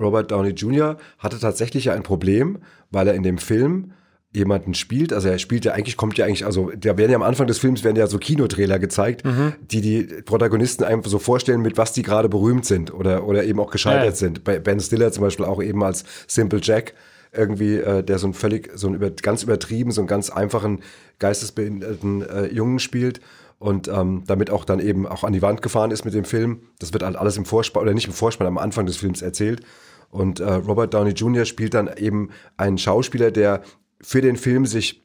[0.00, 0.96] Robert Downey Jr.
[1.18, 2.58] hatte tatsächlich ja ein Problem,
[2.90, 3.92] weil er in dem Film
[4.30, 7.22] jemanden spielt, also er spielt ja eigentlich, kommt ja eigentlich, also da werden ja am
[7.22, 9.54] Anfang des Films werden ja so Kinotrailer gezeigt, Mhm.
[9.62, 13.58] die die Protagonisten einfach so vorstellen, mit was die gerade berühmt sind oder, oder eben
[13.58, 14.12] auch gescheitert Ja.
[14.14, 14.44] sind.
[14.44, 16.92] Bei Ben Stiller zum Beispiel auch eben als Simple Jack
[17.32, 20.80] irgendwie, äh, der so ein völlig, so ein über, ganz übertrieben, so einen ganz einfachen,
[21.18, 23.20] geistesbehinderten äh, Jungen spielt
[23.58, 26.62] und ähm, damit auch dann eben auch an die Wand gefahren ist mit dem Film.
[26.78, 29.62] Das wird halt alles im Vorspann, oder nicht im Vorspann, am Anfang des Films erzählt.
[30.10, 31.44] Und äh, Robert Downey Jr.
[31.44, 33.62] spielt dann eben einen Schauspieler, der
[34.00, 35.02] für den Film sich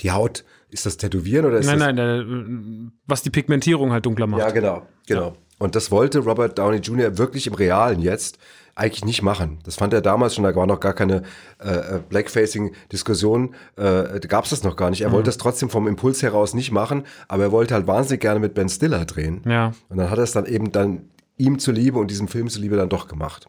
[0.00, 1.94] die Haut ist das Tätowieren oder ist Nein, das.
[1.94, 4.40] nein, äh, was die Pigmentierung halt dunkler macht.
[4.40, 5.36] Ja, genau, genau.
[5.58, 7.18] Und das wollte Robert Downey Jr.
[7.18, 8.38] wirklich im Realen jetzt
[8.74, 9.58] eigentlich nicht machen.
[9.64, 11.22] Das fand er damals schon, da war noch gar keine
[11.58, 15.02] äh, Blackfacing-Diskussion, äh, gab es das noch gar nicht.
[15.02, 18.40] Er wollte das trotzdem vom Impuls heraus nicht machen, aber er wollte halt wahnsinnig gerne
[18.40, 19.42] mit Ben Stiller drehen.
[19.46, 19.72] Ja.
[19.88, 22.88] Und dann hat er es dann eben dann ihm zuliebe und diesem Film zuliebe dann
[22.88, 23.46] doch gemacht.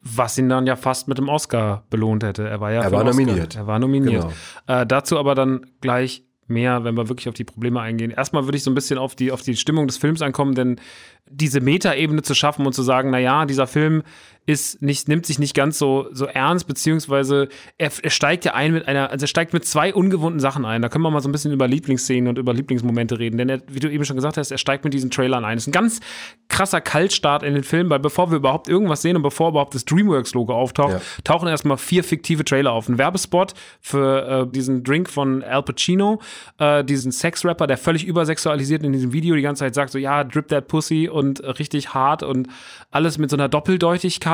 [0.00, 2.48] Was ihn dann ja fast mit dem Oscar belohnt hätte.
[2.48, 3.56] Er war ja Er war nominiert.
[3.56, 4.28] Er war nominiert.
[4.66, 4.80] Genau.
[4.80, 8.10] Äh, dazu aber dann gleich mehr, wenn wir wirklich auf die Probleme eingehen.
[8.10, 10.80] Erstmal würde ich so ein bisschen auf die, auf die Stimmung des Films ankommen, denn
[11.28, 14.02] diese Metaebene zu schaffen und zu sagen, na ja, dieser Film
[14.44, 18.72] ist nicht, nimmt sich nicht ganz so, so ernst, beziehungsweise er, er steigt ja ein
[18.72, 20.82] mit einer, also er steigt mit zwei ungewohnten Sachen ein.
[20.82, 23.60] Da können wir mal so ein bisschen über Lieblingsszenen und über Lieblingsmomente reden, denn er,
[23.68, 25.56] wie du eben schon gesagt hast, er steigt mit diesen Trailern ein.
[25.56, 26.00] Das ist ein ganz
[26.48, 29.84] krasser Kaltstart in den Film, weil bevor wir überhaupt irgendwas sehen und bevor überhaupt das
[29.84, 31.00] DreamWorks-Logo auftaucht, Ja.
[31.22, 32.88] tauchen erstmal vier fiktive Trailer auf.
[32.88, 36.20] Ein Werbespot für äh, diesen Drink von Al Pacino,
[36.58, 40.24] äh, diesen Sex-Rapper, der völlig übersexualisiert in diesem Video die ganze Zeit sagt so, ja,
[40.24, 42.48] drip that pussy und äh, richtig hart und
[42.90, 44.31] alles mit so einer Doppeldeutigkeit.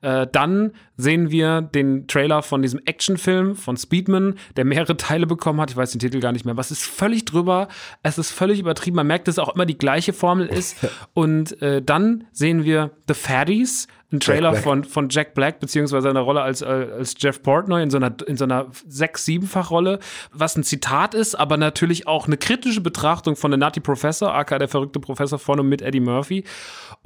[0.00, 5.60] Äh, dann sehen wir den Trailer von diesem Actionfilm von Speedman, der mehrere Teile bekommen
[5.60, 5.70] hat.
[5.70, 6.56] Ich weiß den Titel gar nicht mehr.
[6.56, 7.68] Was ist völlig drüber?
[8.02, 8.96] Es ist völlig übertrieben.
[8.96, 10.76] Man merkt, dass es auch immer die gleiche Formel ist.
[11.14, 14.62] Und äh, dann sehen wir The Fatties, ein Trailer Black.
[14.62, 18.14] von, von Jack Black, beziehungsweise eine Rolle als, äh, als Jeff Portnoy in so einer,
[18.26, 19.98] in so einer sechs-, siebenfach Rolle,
[20.32, 24.58] was ein Zitat ist, aber natürlich auch eine kritische Betrachtung von The Nutty Professor, aka
[24.58, 26.44] der verrückte Professor von und mit Eddie Murphy.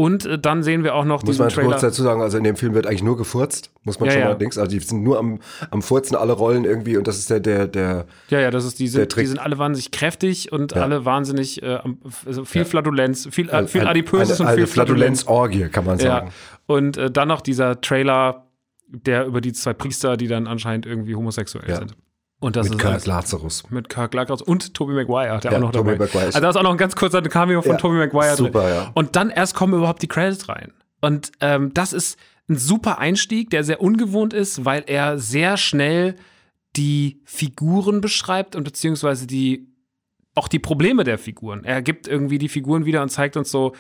[0.01, 1.69] Und äh, dann sehen wir auch noch Muss diesen man Trailer.
[1.71, 4.23] kurz dazu sagen, also in dem Film wird eigentlich nur gefurzt, muss man Ja, schon
[4.23, 4.29] ja.
[4.29, 5.41] mal Dings, also die sind nur am,
[5.73, 8.79] am Furzen alle Rollen irgendwie und das ist der, der, der, Ja, ja, das ist
[8.79, 10.83] die Der sind, die sind alle wahnsinnig kräftig und Ja.
[10.85, 14.67] alle wahnsinnig äh, am- also viel Flatulenz, viel, äh, viel Adipöses eine, und viel eine
[14.69, 16.31] Flatulenzorgie, kann man sagen.
[16.67, 18.47] Und äh, dann noch dieser Trailer,
[18.87, 21.97] der über die zwei Priester, die dann anscheinend irgendwie homosexuell sind.
[22.41, 23.65] Und das Mit ist Kirk Lazarus.
[23.71, 26.41] mit Kirk Douglas und Tobey Maguire, der Ja, auch noch Tobey dabei Maguire ist- Also
[26.41, 28.71] da ist auch noch ein ganz kurzer Cameo von Ja, Tobey Maguire super, drin.
[28.75, 28.91] ja.
[28.95, 30.73] Und dann erst kommen überhaupt die Credits rein.
[31.01, 32.17] Und ähm, das ist
[32.49, 36.15] ein super Einstieg, der sehr ungewohnt ist, weil er sehr schnell
[36.77, 39.67] die Figuren beschreibt und beziehungsweise die
[40.37, 41.65] auch die Probleme der Figuren.
[41.65, 43.75] Er gibt irgendwie die Figuren wieder und zeigt uns so,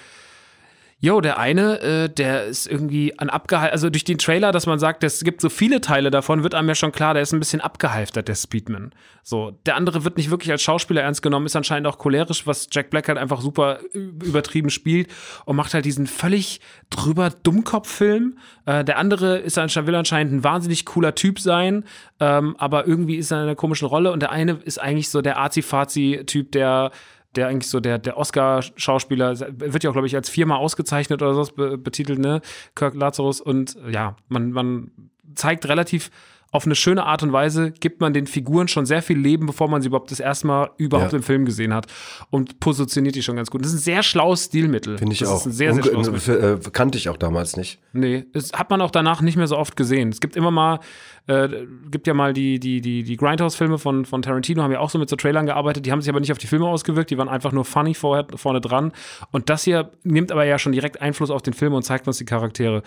[1.00, 4.80] Jo, der eine, äh, der ist irgendwie an abgehalten, also durch den Trailer, dass man
[4.80, 7.38] sagt, es gibt so viele Teile davon, wird einem ja schon klar, der ist ein
[7.38, 8.92] bisschen abgehalftert, der Speedman.
[9.22, 12.66] So, der andere wird nicht wirklich als Schauspieler ernst genommen, ist anscheinend auch cholerisch, was
[12.72, 15.08] Jack Black halt einfach super übertrieben spielt
[15.44, 18.36] und macht halt diesen völlig drüber Dummkopf-Film.
[18.66, 21.84] Äh, der andere ist anscheinend, will anscheinend ein wahnsinnig cooler Typ sein,
[22.18, 25.22] ähm, aber irgendwie ist er in einer komischen Rolle und der eine ist eigentlich so
[25.22, 26.90] der Azi-Fazi-Typ, der
[27.36, 31.34] der eigentlich so der, der Oscar-Schauspieler, wird ja auch, glaube ich, als viermal ausgezeichnet oder
[31.34, 32.40] so be betitelt, ne?
[32.74, 33.40] Kirk Lazarus.
[33.40, 34.90] Und ja, man, man
[35.34, 36.10] zeigt relativ
[36.50, 39.68] auf eine schöne Art und Weise, gibt man den Figuren schon sehr viel Leben, bevor
[39.68, 41.18] man sie überhaupt das erste Mal überhaupt Ja.
[41.18, 41.86] im Film gesehen hat
[42.30, 43.60] und positioniert die schon ganz gut.
[43.62, 44.96] Das ist ein sehr schlaues Stilmittel.
[44.96, 45.36] Finde ich das auch.
[45.40, 46.58] Ist ein sehr, sehr schlaues Mittel.
[46.64, 47.80] äh, kannte ich auch damals nicht.
[47.92, 50.08] Nee, das hat man auch danach nicht mehr so oft gesehen.
[50.08, 50.80] Es gibt immer mal,
[51.26, 51.48] äh,
[51.90, 54.98] gibt ja mal die, die, die, die Grindhouse-Filme von, von Tarantino, haben ja auch so
[54.98, 57.28] mit so Trailern gearbeitet, die haben sich aber nicht auf die Filme ausgewirkt, die waren
[57.28, 58.92] einfach nur funny vorher, vorne dran.
[59.32, 62.16] Und das hier nimmt aber ja schon direkt Einfluss auf den Film und zeigt uns
[62.16, 62.82] die Charaktere.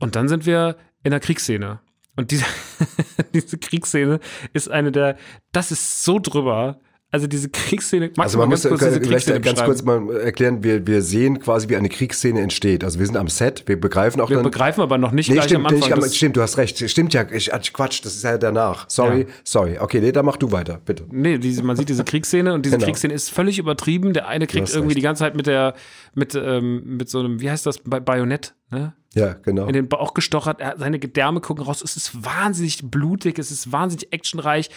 [0.00, 1.78] Und dann sind wir in der Kriegsszene.
[2.18, 2.44] Und diese,
[3.34, 4.18] diese Kriegsszene
[4.52, 5.16] ist eine der,
[5.52, 6.80] das ist so drüber.
[7.10, 10.86] Also diese Kriegsszene, Also man muss kurz diese vielleicht Kriegsszene ganz kurz mal erklären, wir,
[10.86, 12.84] wir sehen quasi, wie eine Kriegsszene entsteht.
[12.84, 14.44] Also wir sind am Set, wir begreifen auch Wir dann.
[14.44, 15.98] begreifen aber noch nicht Nee, gleich stimmt, am nee, Anfang.
[16.00, 16.90] ich, dass- stimmt, du hast recht.
[16.90, 18.90] Stimmt ja, ich, Quatsch, das ist ja danach.
[18.90, 19.26] Sorry, Ja.
[19.42, 19.78] sorry.
[19.78, 21.06] Okay, nee, dann mach du weiter, bitte.
[21.10, 22.84] Nee, diese, man sieht diese Kriegsszene und diese Genau.
[22.84, 24.12] Kriegsszene ist völlig übertrieben.
[24.12, 24.98] Der eine kriegt irgendwie recht.
[24.98, 25.74] die ganze Zeit mit der,
[26.14, 28.92] mit, ähm, mit so einem, wie heißt das, Ba- Bajonett, ne?
[29.18, 29.66] Ja, genau.
[29.66, 31.82] In den Bauch gestochert, er, seine Gedärme gucken raus.
[31.82, 34.70] Es ist wahnsinnig blutig, es ist wahnsinnig actionreich.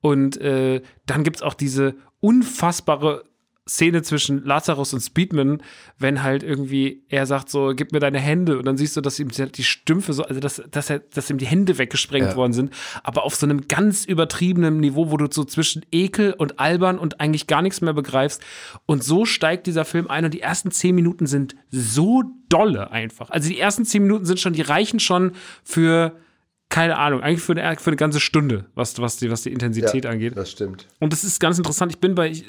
[0.00, 3.24] Und äh, dann gibt's auch diese unfassbare
[3.68, 5.60] Szene zwischen Lazarus und Speedman,
[5.98, 9.18] wenn halt irgendwie er sagt so, gib mir deine Hände und dann siehst du, dass
[9.18, 12.36] ihm die Stümpfe so, also dass, dass, er, dass ihm die Hände weggesprengt Ja.
[12.36, 16.60] worden sind, aber auf so einem ganz übertriebenen Niveau, wo du so zwischen Ekel und
[16.60, 18.40] albern und eigentlich gar nichts mehr begreifst
[18.86, 23.30] und so steigt dieser Film ein und die ersten zehn Minuten sind so dolle einfach.
[23.30, 25.32] Also die ersten zehn Minuten sind schon, die reichen schon
[25.64, 26.16] für
[26.68, 30.04] keine Ahnung, eigentlich für eine, für eine ganze Stunde, was, was, die, was die Intensität
[30.04, 30.36] angeht.
[30.36, 30.88] Das stimmt.
[30.98, 31.92] Und das ist ganz interessant.
[31.92, 32.44] Ich bin bei, ich,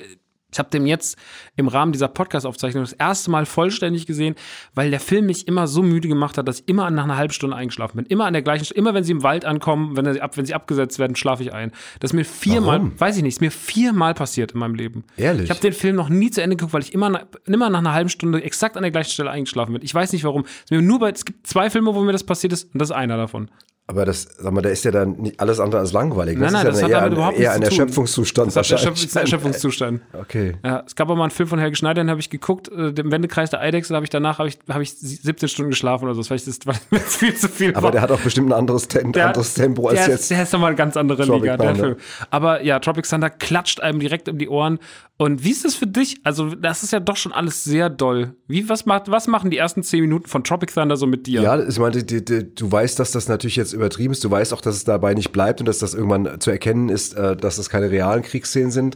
[0.51, 1.17] ich habe den jetzt
[1.57, 4.35] im Rahmen dieser Podcast-Aufzeichnung das erste Mal vollständig gesehen,
[4.73, 7.33] weil der Film mich immer so müde gemacht hat, dass ich immer nach einer halben
[7.33, 8.05] Stunde eingeschlafen bin.
[8.05, 10.45] Immer an der gleichen Stelle, immer wenn sie im Wald ankommen, wenn sie, ab, wenn
[10.45, 11.71] sie abgesetzt werden, schlafe ich ein.
[11.99, 12.99] Das ist mir viermal, Warum?
[12.99, 15.03] weiß ich nicht, ist mir viermal passiert in meinem Leben.
[15.17, 15.43] Ehrlich?
[15.45, 17.79] Ich habe den Film noch nie zu Ende geguckt, weil ich immer, nach- immer nach
[17.79, 19.81] einer halben Stunde exakt an der gleichen Stelle eingeschlafen bin.
[19.83, 20.45] Ich weiß nicht warum.
[20.63, 22.89] Es, mir nur bei, es gibt zwei Filme, wo mir das passiert ist und das
[22.89, 23.51] ist einer davon.
[23.89, 26.37] Aber das, sag mal, da ist ja dann nicht alles andere als langweilig.
[26.37, 27.61] Nein, das nein, ist das ja hat damit überhaupt eher ein.
[27.61, 28.53] Erschöpfungszustand.
[28.53, 30.01] Das ist ein Erschöpfungszustand.
[30.13, 30.55] Okay.
[30.63, 32.91] Ja, es gab auch mal einen Film von Helge Schneider, den habe ich geguckt, äh,
[32.91, 36.15] dem Wendekreis der Eidechse, habe ich danach habe ich, hab ich 17 Stunden geschlafen oder
[36.15, 36.21] so.
[36.21, 37.69] Das war, das war viel zu viel.
[37.75, 37.91] Aber war.
[37.91, 40.21] der hat auch bestimmt ein anderes, Tem Der- anderes Tempo als der jetzt.
[40.23, 41.75] Ist, der ist nochmal eine ganz andere Tropic Liga, der.
[41.75, 41.95] Film.
[42.29, 44.79] Aber ja, Tropic Thunder klatscht einem direkt um die Ohren.
[45.19, 46.19] Und wie ist das für dich?
[46.23, 48.35] Also, das ist ja doch schon alles sehr doll.
[48.47, 51.41] Wie, was, macht, was machen die ersten 10 Minuten von Tropic Thunder so mit dir?
[51.41, 54.23] Ja, ich meine, die, die, du weißt, dass das natürlich jetzt übertrieben ist.
[54.23, 57.15] Du weißt auch, dass es dabei nicht bleibt und dass das irgendwann zu erkennen ist,
[57.15, 58.95] äh, dass das keine realen Kriegsszenen sind.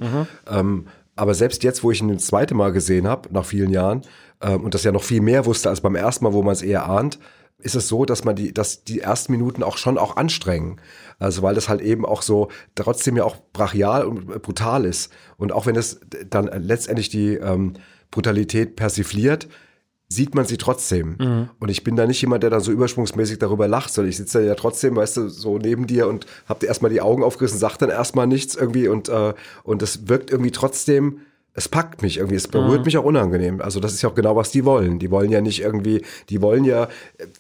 [0.50, 4.02] Ähm, aber selbst jetzt, wo ich ihn das zweite Mal gesehen habe, nach vielen Jahren,
[4.42, 6.62] ähm, und das ja noch viel mehr wusste als beim ersten Mal, wo man es
[6.62, 7.20] eher ahnt,
[7.60, 10.82] ist es so, dass man die, dass die ersten Minuten auch schon auch anstrengen.
[11.20, 15.12] Also weil das halt eben auch so trotzdem ja auch brachial und brutal ist.
[15.38, 17.74] Und auch wenn es dann letztendlich die ähm,
[18.10, 19.48] Brutalität persifliert,
[20.12, 21.16] sieht man sie trotzdem.
[21.60, 24.40] Und ich bin da nicht jemand, der dann so übersprungsmäßig darüber lacht, sondern ich sitze
[24.40, 27.60] da ja trotzdem, weißt du, so neben dir und hab dir erstmal die Augen aufgerissen,
[27.60, 31.20] sag dann erstmal nichts irgendwie und, äh, und das wirkt irgendwie trotzdem,
[31.54, 33.60] es packt mich irgendwie, es berührt mich auch unangenehm.
[33.62, 35.00] Also das ist ja auch genau, was die wollen.
[35.00, 36.88] Die wollen ja nicht irgendwie, die wollen ja,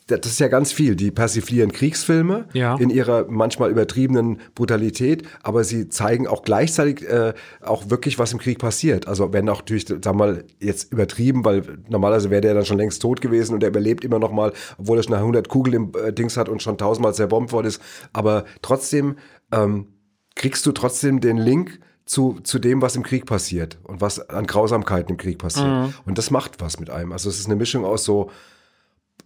[0.07, 2.75] das ist ja ganz viel, die persiflieren Kriegsfilme Ja.
[2.75, 8.39] in ihrer manchmal übertriebenen Brutalität, aber sie zeigen auch gleichzeitig äh, auch wirklich, was im
[8.39, 9.07] Krieg passiert.
[9.07, 13.01] Also wenn auch natürlich, sag mal, jetzt übertrieben, weil normalerweise wäre der dann schon längst
[13.01, 16.11] tot gewesen und er überlebt immer noch mal, obwohl er schon 100 Kugeln im äh,
[16.11, 17.81] Dings hat und schon tausendmal zerbombt worden ist.
[18.11, 19.15] Aber trotzdem
[19.53, 19.87] ähm,
[20.35, 24.45] kriegst du trotzdem den Link zu, zu dem, was im Krieg passiert und was an
[24.47, 25.93] Grausamkeiten im Krieg passiert.
[26.05, 27.11] Und das macht was mit einem.
[27.11, 28.31] Also es ist eine Mischung aus so,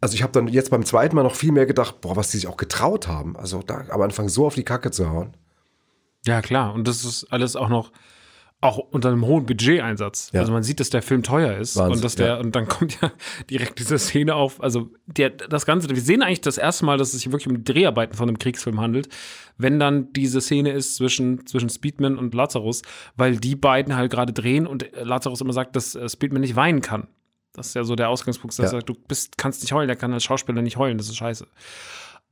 [0.02, 2.38] also ich habe dann jetzt beim zweiten Mal noch viel mehr gedacht, boah, was die
[2.38, 3.36] sich auch getraut haben.
[3.38, 5.36] Also da am Anfang so auf die Kacke zu hauen.
[6.26, 6.74] Ja, klar.
[6.74, 7.92] Und das ist alles auch noch
[8.66, 10.30] auch unter einem hohen Budgeteinsatz.
[10.34, 10.42] Ja.
[10.42, 12.38] Also man sieht, dass der Film teuer ist Wahnsinn, und dass der ja.
[12.38, 13.12] und dann kommt ja
[13.50, 14.62] direkt diese Szene auf.
[14.62, 17.64] Also der, das Ganze, wir sehen eigentlich das erste Mal, dass es sich wirklich um
[17.64, 19.10] die Dreharbeiten von einem Kriegsfilm handelt,
[19.58, 22.82] wenn dann diese Szene ist zwischen zwischen Speedman und Lazarus,
[23.16, 26.82] weil die beiden halt gerade drehen und Lazarus immer sagt, dass äh, Speedman nicht weinen
[26.82, 27.08] kann.
[27.54, 28.70] Das ist ja so der Ausgangspunkt, dass er Ja.
[28.72, 31.48] sagt, du bist, kannst nicht heulen, der kann als Schauspieler nicht heulen, das ist scheiße.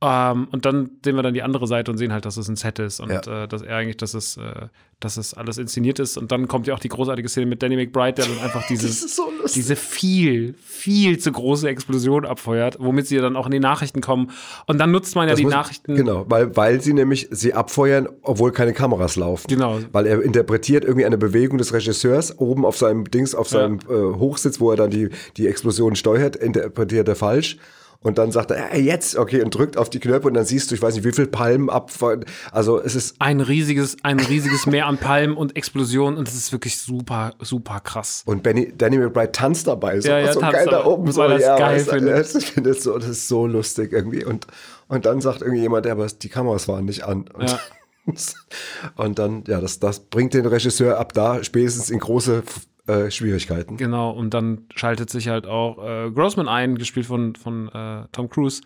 [0.06, 2.56] Ähm, und dann sehen wir dann die andere Seite und sehen halt, dass es ein
[2.56, 3.44] Set ist und Ja.
[3.44, 4.66] äh, dass er eigentlich, dass es, äh,
[5.00, 6.18] dass es alles inszeniert ist.
[6.18, 9.16] Und dann kommt ja auch die großartige Szene mit Danny McBride, der dann einfach dieses,
[9.16, 9.22] so
[9.54, 14.30] diese viel, viel zu große Explosion abfeuert, womit sie dann auch in die Nachrichten kommen.
[14.66, 15.94] Und dann nutzt man ja Das die muss- Nachrichten.
[15.94, 19.46] Genau, weil, weil sie nämlich sie abfeuern, obwohl keine Kameras laufen.
[19.48, 19.78] Genau.
[19.92, 24.16] Weil er interpretiert irgendwie eine Bewegung des Regisseurs oben auf seinem Dings, auf seinem äh,
[24.18, 27.56] Hochsitz, wo er dann die, die Explosion steuert, interpretiert er falsch.
[28.04, 30.70] Und dann sagt er, hey, jetzt, okay, und drückt auf die Knöpfe und dann siehst
[30.70, 32.26] du, ich weiß nicht, wie viel Palmen abfeuern.
[32.52, 36.52] Also es ist Ein riesiges, ein riesiges Meer an Palmen und Explosionen und es ist
[36.52, 38.22] wirklich super, super krass.
[38.26, 41.10] Und Benny, Danny McBride tanzt dabei, so, Ja, ja, so geil da oben.
[41.12, 44.22] So, das ja, geil weißt ich finde das, so, das ist so lustig irgendwie.
[44.22, 44.48] Und,
[44.88, 47.24] und dann sagt irgendjemand, ja, aber die Kameras waren nicht an.
[47.32, 47.58] Und, Ja.
[48.96, 52.42] und dann, ja, das, das bringt den Regisseur ab da spätestens in große
[52.86, 53.76] äh, Schwierigkeiten.
[53.76, 58.28] Genau, und dann schaltet sich halt auch äh, Grossman ein, gespielt von, von äh, Tom
[58.28, 58.62] Cruise,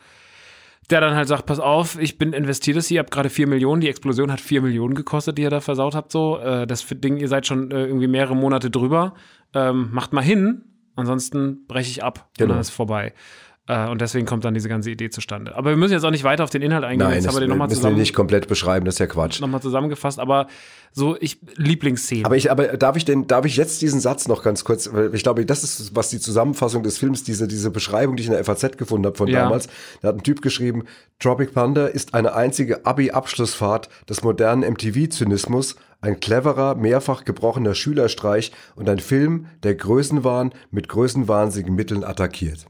[0.91, 3.81] der dann halt sagt, pass auf, ich bin investiert hier, ihr habt gerade 4 Millionen,
[3.81, 6.39] die Explosion hat 4 Millionen gekostet, die ihr da versaut habt, so.
[6.39, 9.15] Äh, das Ding, ihr seid schon äh, irgendwie mehrere Monate drüber.
[9.55, 10.65] Ähm, macht mal hin,
[10.97, 12.29] ansonsten breche ich ab.
[12.31, 12.53] Und Genau.
[12.55, 13.13] dann ist vorbei.
[13.69, 15.55] Äh, und deswegen kommt dann diese ganze Idee zustande.
[15.55, 17.07] Aber wir müssen jetzt auch nicht weiter auf den Inhalt eingehen.
[17.07, 18.99] Nein, jetzt das haben wir den nochmal müssen wir zusammen, nicht komplett beschreiben, das ist
[18.99, 19.41] ja Quatsch.
[19.41, 20.47] noch mal zusammengefasst, aber
[20.93, 22.25] so, ich, Lieblingsszenen.
[22.25, 25.15] Aber ich, aber darf ich denn, darf ich jetzt diesen Satz noch ganz kurz, weil
[25.15, 28.33] ich glaube, das ist, was die Zusammenfassung des Films, diese, diese Beschreibung, die ich in
[28.35, 29.43] der FAZ gefunden habe von Ja.
[29.43, 29.69] damals.
[30.01, 30.85] Da hat ein Typ geschrieben,
[31.19, 38.89] Tropic Thunder ist eine einzige Abi-Abschlussfahrt des modernen MTV-Zynismus, ein cleverer, mehrfach gebrochener Schülerstreich und
[38.89, 42.67] ein Film, der Größenwahn mit größenwahnsinnigen Mitteln attackiert.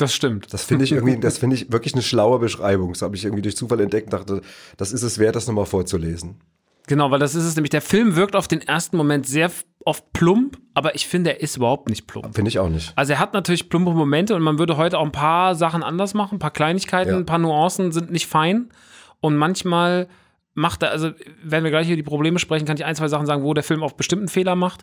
[0.00, 0.52] Das stimmt.
[0.52, 2.92] Das finde ich irgendwie, das finde ich wirklich eine schlaue Beschreibung.
[2.92, 4.40] Das habe ich irgendwie durch Zufall entdeckt und dachte,
[4.76, 6.40] das ist es wert, das nochmal vorzulesen.
[6.86, 7.70] Genau, weil das ist es nämlich.
[7.70, 9.50] Der Film wirkt auf den ersten Moment sehr
[9.84, 12.34] oft plump, aber ich finde, er ist überhaupt nicht plump.
[12.34, 12.92] Finde ich auch nicht.
[12.96, 16.14] Also er hat natürlich plumpe Momente und man würde heute auch ein paar Sachen anders
[16.14, 17.16] machen, ein paar Kleinigkeiten, Ja.
[17.16, 18.70] ein paar Nuancen sind nicht fein
[19.20, 20.08] und manchmal
[20.54, 21.12] macht er, also
[21.44, 23.62] wenn wir gleich über die Probleme sprechen, kann ich ein, zwei Sachen sagen, wo der
[23.62, 24.82] Film auch bestimmten Fehler macht,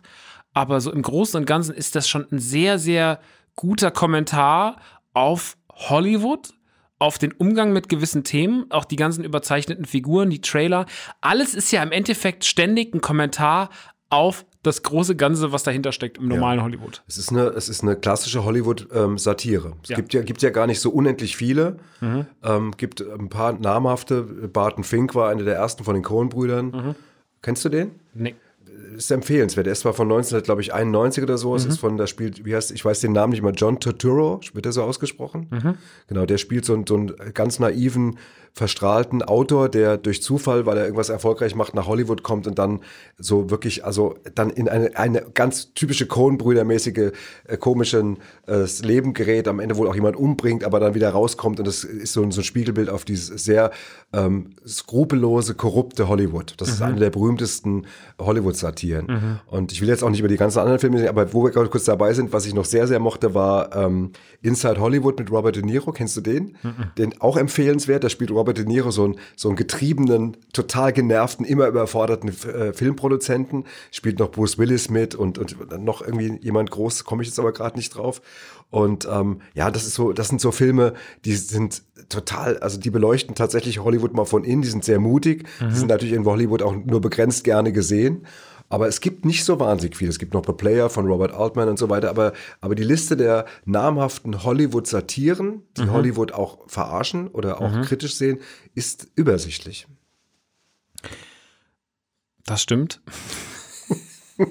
[0.54, 3.20] aber so im Großen und Ganzen ist das schon ein sehr, sehr
[3.54, 4.80] guter Kommentar
[5.18, 6.50] auf Hollywood,
[7.00, 10.86] auf den Umgang mit gewissen Themen, auch die ganzen überzeichneten Figuren, die Trailer.
[11.20, 13.70] Alles ist ja im Endeffekt ständig ein Kommentar
[14.10, 17.02] auf das große Ganze, was dahinter steckt im normalen Hollywood.
[17.06, 19.74] Es ist eine, es ist eine klassische Hollywood-Satire.
[19.82, 19.96] es Ja.
[19.96, 21.78] gibt, ja, gibt ja gar nicht so unendlich viele.
[22.42, 24.22] Ähm, gibt ein paar namhafte.
[24.22, 26.94] Barton Fink war einer der ersten von den Coen-Brüdern.
[27.42, 27.92] Kennst du den?
[28.14, 28.34] Nee.
[28.96, 29.66] Ist empfehlenswert.
[29.66, 31.54] Der ist zwar von 19, glaube ich, 91 oder so.
[31.54, 34.40] Es ist von, da spielt, wie heißt, ich weiß den Namen nicht mal, John Turturro,
[34.54, 35.48] wird der so ausgesprochen?
[36.08, 38.18] Genau, der spielt so, einen- so einen ganz naiven,
[38.52, 42.80] verstrahlten Autor, der durch Zufall, weil er irgendwas erfolgreich macht, nach Hollywood kommt und dann
[43.18, 47.12] so wirklich, also dann in eine, eine ganz typische Coen-Brüder-mäßige,
[47.46, 51.58] äh, komischen äh, Leben gerät, am Ende wohl auch jemand umbringt, aber dann wieder rauskommt
[51.60, 53.70] und das ist so, ein- so ein Spiegelbild auf dieses sehr
[54.12, 56.54] ähm, skrupellose, korrupte Hollywood.
[56.58, 57.86] Das ist eine der berühmtesten
[58.18, 59.40] Hollywood-Satiren.
[59.46, 61.50] Und ich will jetzt auch nicht über die ganzen anderen Filme sehen, aber wo wir
[61.50, 65.30] gerade kurz dabei sind, was ich noch sehr, sehr mochte, war ähm, Inside Hollywood mit
[65.30, 65.92] Robert De Niro.
[65.92, 66.56] Kennst du den?
[66.96, 68.04] Den auch empfehlenswert.
[68.04, 72.72] Da spielt Robert De Niro so einen, so einen getriebenen, total genervten, immer überforderten äh,
[72.72, 73.64] Filmproduzenten.
[73.90, 77.52] Spielt noch Bruce Willis mit und, und noch irgendwie jemand groß, komme ich jetzt aber
[77.52, 78.22] gerade nicht drauf.
[78.70, 82.90] Und ähm, ja, das ist so, das sind so Filme, die sind total, also die
[82.90, 86.62] beleuchten tatsächlich Hollywood mal von innen, die sind sehr mutig, die sind natürlich in Hollywood
[86.62, 88.26] auch nur begrenzt gerne gesehen.
[88.70, 90.08] Aber es gibt nicht so wahnsinnig viel.
[90.08, 92.10] Es gibt noch The Player von Robert Altman und so weiter.
[92.10, 98.40] Aber, aber die Liste der namhaften Hollywood-Satiren, die Hollywood auch verarschen oder auch kritisch sehen,
[98.74, 99.86] ist übersichtlich.
[102.44, 103.00] Das stimmt.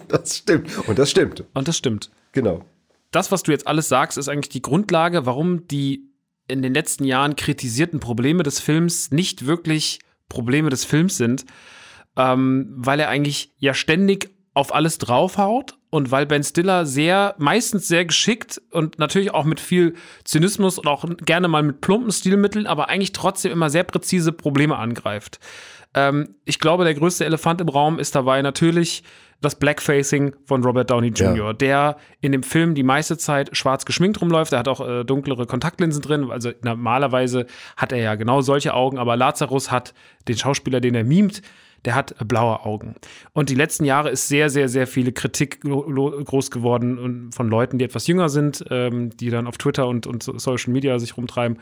[0.09, 0.85] Das stimmt.
[0.89, 1.45] Und das stimmt.
[1.53, 2.11] Und das stimmt.
[2.33, 2.65] Genau.
[3.11, 6.09] das, was du jetzt alles sagst, ist eigentlich die Grundlage, warum die
[6.49, 11.45] in den letzten Jahren kritisierten Probleme des Films nicht wirklich Probleme des Films sind,
[12.17, 17.87] ähm, weil er eigentlich ja ständig auf alles draufhaut und weil Ben Stiller sehr, meistens
[17.87, 22.65] sehr geschickt und natürlich auch mit viel Zynismus und auch gerne mal mit plumpen Stilmitteln,
[22.65, 25.39] aber eigentlich trotzdem immer sehr präzise Probleme angreift.
[25.93, 29.03] Ähm, ich glaube, der größte Elefant im Raum ist dabei natürlich
[29.39, 31.53] das Blackfacing von Robert Downey Jr., Ja.
[31.53, 34.51] der in dem Film die meiste Zeit schwarz geschminkt rumläuft.
[34.53, 36.31] Er hat auch äh, dunklere Kontaktlinsen drin.
[36.31, 37.45] Also normalerweise
[37.77, 39.93] hat er ja genau solche Augen, aber Lazarus hat
[40.27, 41.43] den Schauspieler, den er mimt,
[41.87, 42.95] der hat blaue Augen.
[43.31, 47.85] Und die letzten Jahre ist sehr, sehr, sehr viele Kritik groß geworden von Leuten, die
[47.85, 51.57] etwas jünger sind, ähm, die dann auf Twitter und, und so- Social Media sich rumtreiben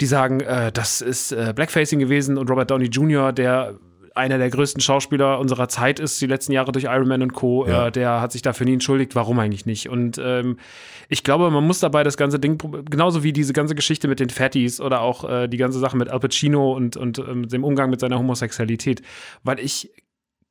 [0.00, 3.74] die sagen, äh, das ist äh, Blackfacing gewesen und Robert Downey Jr., der
[4.18, 7.66] einer der größten Schauspieler unserer Zeit ist, die letzten Jahre durch Iron Man und Co.,
[7.66, 7.86] Ja.
[7.86, 9.88] äh, der hat sich dafür nie entschuldigt, warum eigentlich nicht.
[9.88, 10.58] Und ähm,
[11.08, 12.58] ich glaube, man muss dabei das ganze Ding,
[12.90, 16.10] genauso wie diese ganze Geschichte mit den Fatties oder auch äh, die ganze Sache mit
[16.10, 19.00] Al Pacino und, und ähm, dem Umgang mit seiner Homosexualität,
[19.42, 19.90] weil ich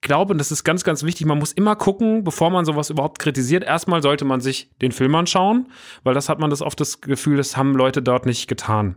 [0.02, 3.20] glaube, und das ist ganz, ganz wichtig, man muss immer gucken, bevor man sowas überhaupt
[3.20, 3.64] kritisiert.
[3.64, 5.68] Erstmal sollte man sich den Film anschauen,
[6.04, 8.96] weil das hat man das oft das Gefühl, das haben Leute dort nicht getan.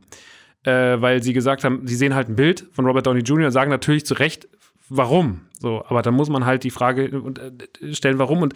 [0.62, 3.46] Äh, weil sie gesagt haben, sie sehen halt ein Bild von Robert Downey Jr.
[3.46, 4.46] und sagen natürlich zu Recht,
[4.90, 5.42] warum.
[5.58, 8.42] So, aber dann muss man halt die Frage äh, stellen, warum.
[8.42, 8.54] Und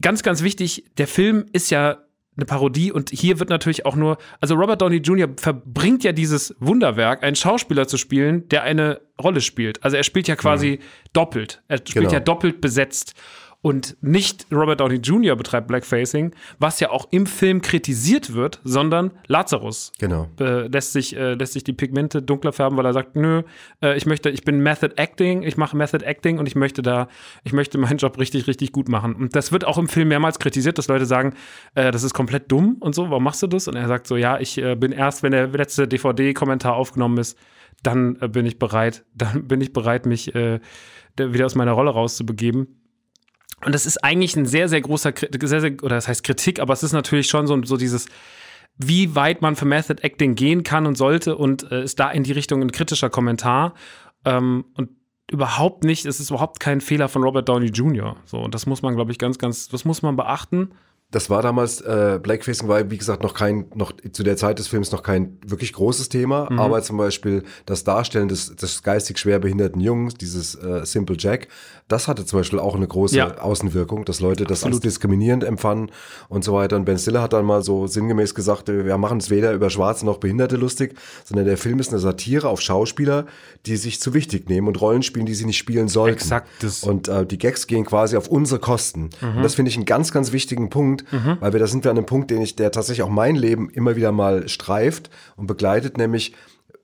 [0.00, 1.98] ganz, ganz wichtig, der Film ist ja
[2.36, 5.28] eine Parodie und hier wird natürlich auch nur, also Robert Downey Jr.
[5.36, 9.82] verbringt ja dieses Wunderwerk, einen Schauspieler zu spielen, der eine Rolle spielt.
[9.82, 10.78] Also er spielt ja quasi
[11.12, 11.62] doppelt.
[11.66, 12.12] Er spielt Genau.
[12.12, 13.14] ja doppelt besetzt.
[13.60, 15.34] Und nicht Robert Downey Jr.
[15.34, 20.28] betreibt Blackfacing, was ja auch im Film kritisiert wird, sondern Lazarus Genau.
[20.38, 23.42] äh, lässt sich äh, lässt sich die Pigmente dunkler färben, weil er sagt, nö,
[23.82, 27.08] äh, ich möchte, ich bin Method Acting, ich mache Method Acting und ich möchte da,
[27.42, 29.16] ich möchte meinen Job richtig richtig gut machen.
[29.16, 31.34] Und das wird auch im Film mehrmals kritisiert, dass Leute sagen,
[31.74, 33.66] äh, das ist komplett dumm und so, warum machst du das?
[33.66, 37.36] Und er sagt so, ja, ich äh, bin erst, wenn der letzte DVD-Kommentar aufgenommen ist,
[37.82, 42.77] dann äh, bin ich bereit, dann bin ich bereit, mich wieder aus meiner Rolle rauszubegeben.
[43.64, 46.72] Und das ist eigentlich ein sehr, sehr großer, sehr, sehr, oder das heißt Kritik, aber
[46.72, 48.06] es ist natürlich schon so, so dieses,
[48.76, 52.22] wie weit man für Method Acting gehen kann und sollte und äh, ist da in
[52.22, 53.74] die Richtung ein kritischer Kommentar.
[54.24, 54.90] Ähm, und
[55.30, 58.16] überhaupt nicht, es ist überhaupt kein Fehler von Robert Downey Jr.
[58.24, 60.70] So, und das muss man, glaube ich, ganz, ganz, das muss man beachten.
[61.10, 64.68] Das war damals, äh, Blackfacing war, wie gesagt, noch kein, noch zu der Zeit des
[64.68, 66.58] Films noch kein wirklich großes Thema, Mhm.
[66.58, 71.48] aber zum Beispiel das Darstellen des, des geistig schwer behinderten Jungs, dieses äh, Simple Jack,
[71.88, 73.38] das hatte zum Beispiel auch eine große Ja.
[73.38, 74.84] Außenwirkung, dass Leute das als Absolut.
[74.84, 75.90] diskriminierend empfanden
[76.28, 76.76] und so weiter.
[76.76, 79.70] Und Ben Stiller hat dann mal so sinngemäß gesagt, äh, wir machen es weder über
[79.70, 80.94] Schwarze noch Behinderte lustig,
[81.24, 83.24] sondern der Film ist eine Satire auf Schauspieler,
[83.64, 86.18] die sich zu wichtig nehmen und Rollen spielen, die sie nicht spielen sollten.
[86.18, 86.48] Exakt,
[86.82, 89.08] Und äh, die Gags gehen quasi auf unsere Kosten.
[89.22, 90.97] Und das finde ich einen ganz, ganz wichtigen Punkt,
[91.40, 93.70] weil wir da sind wir an einem Punkt, den ich, der tatsächlich auch mein Leben
[93.70, 96.34] immer wieder mal streift und begleitet, nämlich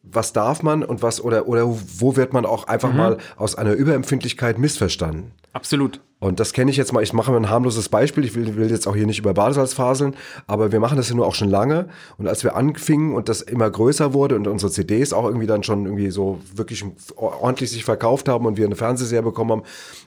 [0.03, 3.73] was darf man und was oder oder wo wird man auch einfach mal aus einer
[3.73, 5.33] Überempfindlichkeit missverstanden?
[5.55, 6.01] Absolut.
[6.19, 8.71] Und das kenne ich jetzt mal, ich mache mal ein harmloses Beispiel, ich will, will
[8.71, 11.51] jetzt auch hier nicht über Badesalz faseln, aber wir machen das ja nur auch schon
[11.51, 11.89] lange.
[12.17, 15.63] Und als wir anfingen und das immer größer wurde und unsere CDs auch irgendwie dann
[15.63, 16.85] schon irgendwie so wirklich
[17.17, 19.63] ordentlich sich verkauft haben und wir eine Fernsehserie bekommen haben,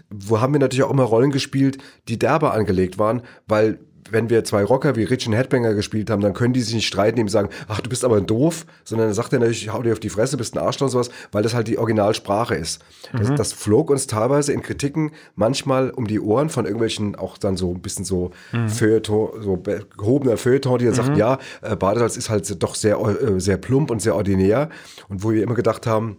[0.09, 3.79] wo haben wir natürlich auch immer Rollen gespielt, die derbe angelegt waren, weil
[4.11, 6.87] wenn wir zwei Rocker wie Rich und Headbanger gespielt haben, dann können die sich nicht
[6.87, 9.93] streiten, ihm sagen, ach, du bist aber doof, sondern dann sagt er natürlich, hau dir
[9.93, 12.81] auf die Fresse, bist ein Arschloch und sowas, weil das halt die Originalsprache ist.
[13.13, 17.57] Das, das flog uns teilweise in Kritiken manchmal um die Ohren von irgendwelchen, auch dann
[17.57, 18.31] so ein bisschen so
[18.67, 22.99] Feuilleton, so be- gehobener Feuilleton, die dann sagten, ja, äh, Badesalz ist halt doch sehr,
[22.99, 24.69] äh, sehr plump und sehr ordinär.
[25.09, 26.17] Und wo wir immer gedacht haben,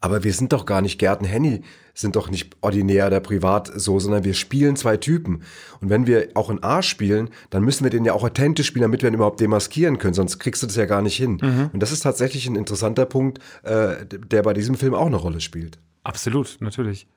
[0.00, 1.62] aber wir sind doch gar nicht Gerd und Henny,
[1.96, 5.42] sind doch nicht ordinär oder privat so, sondern wir spielen zwei Typen.
[5.80, 8.82] Und wenn wir auch ein A spielen, dann müssen wir den ja auch authentisch spielen,
[8.82, 11.40] damit wir ihn überhaupt demaskieren können, sonst kriegst du das ja gar nicht hin.
[11.72, 15.40] Und das ist tatsächlich ein interessanter Punkt, äh, der bei diesem Film auch eine Rolle
[15.40, 15.78] spielt.
[16.04, 17.08] Absolut, natürlich.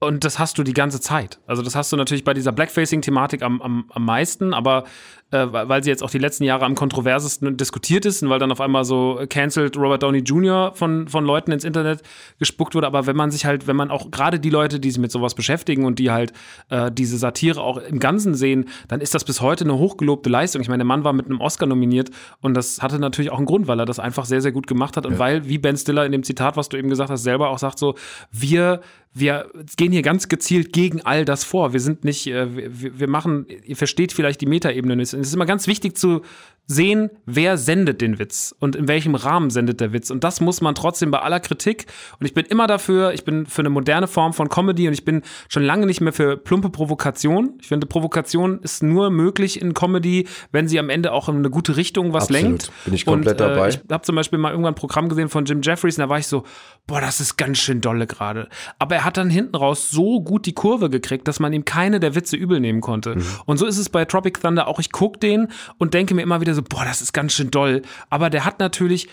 [0.00, 1.40] Und das hast du die ganze Zeit.
[1.46, 4.84] Also das hast du natürlich bei dieser Blackfacing-Thematik am, am, am meisten, aber
[5.30, 8.52] äh, weil sie jetzt auch die letzten Jahre am kontroversesten diskutiert ist und weil dann
[8.52, 10.72] auf einmal so cancelled Robert Downey Jr.
[10.74, 12.02] von, von Leuten ins Internet
[12.38, 12.86] gespuckt wurde.
[12.86, 15.34] Aber wenn man sich halt, wenn man auch gerade die Leute, die sich mit sowas
[15.34, 16.32] beschäftigen und die halt
[16.68, 20.62] äh, diese Satire auch im Ganzen sehen, dann ist das bis heute eine hochgelobte Leistung.
[20.62, 22.10] Ich meine, der Mann war mit einem Oscar nominiert
[22.40, 24.96] und das hatte natürlich auch einen Grund, weil er das einfach sehr, sehr gut gemacht
[24.96, 27.50] hat und weil, wie Ben Stiller in dem Zitat, was du eben gesagt hast, selber
[27.50, 27.94] auch sagt, so,
[28.30, 28.80] wir
[29.16, 31.72] wir gehen hier ganz gezielt gegen all das vor.
[31.72, 34.96] Wir sind nicht, äh, wir, wir machen, ihr versteht vielleicht die Metaebene.
[35.20, 36.22] Es ist immer ganz wichtig zu
[36.66, 40.10] sehen, wer sendet den Witz und in welchem Rahmen sendet der Witz.
[40.10, 41.86] Und das muss man trotzdem bei aller Kritik.
[42.18, 45.04] Und ich bin immer dafür, ich bin für eine moderne Form von Comedy und ich
[45.04, 47.58] bin schon lange nicht mehr für plumpe Provokation.
[47.60, 51.50] Ich finde, Provokation ist nur möglich in Comedy, wenn sie am Ende auch in eine
[51.50, 52.42] gute Richtung was Absolut.
[52.42, 52.72] lenkt.
[52.86, 53.68] Bin ich komplett und, äh, dabei.
[53.68, 56.18] Ich habe zum Beispiel mal irgendwann ein Programm gesehen von Jim Jeffries und da war
[56.18, 56.44] ich so,
[56.86, 58.48] boah, das ist ganz schön dolle gerade.
[58.78, 62.00] Aber er hat dann hinten raus so gut die Kurve gekriegt, dass man ihm keine
[62.00, 63.16] der Witze übel nehmen konnte.
[63.16, 63.24] Mhm.
[63.44, 64.80] Und so ist es bei Tropic Thunder auch.
[64.80, 65.48] Ich gucke den
[65.78, 67.82] und denke mir immer wieder so, boah, das ist ganz schön doll.
[68.10, 69.08] Aber der hat natürlich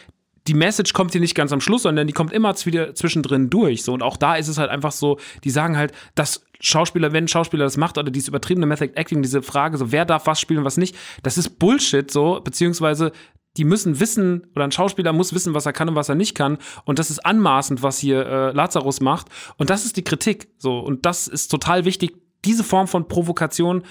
[0.48, 3.84] die Message kommt hier nicht ganz am Schluss, sondern die kommt immer wieder zwischendrin durch.
[3.84, 7.26] So und auch da ist es halt einfach so, die sagen halt, dass Schauspieler, wenn
[7.26, 10.40] ein Schauspieler das macht oder dieses übertriebene Method Acting, diese Frage, so wer darf was
[10.40, 13.12] spielen und was nicht, das ist Bullshit so, beziehungsweise
[13.58, 16.36] die müssen wissen, oder ein Schauspieler muss wissen, was er kann und was er nicht
[16.36, 16.58] kann.
[16.86, 19.28] Und das ist anmaßend, was hier äh, Lazarus macht.
[19.58, 20.48] Und das ist die Kritik.
[20.58, 22.14] So, und das ist total wichtig.
[22.46, 23.84] Diese Form von Provokation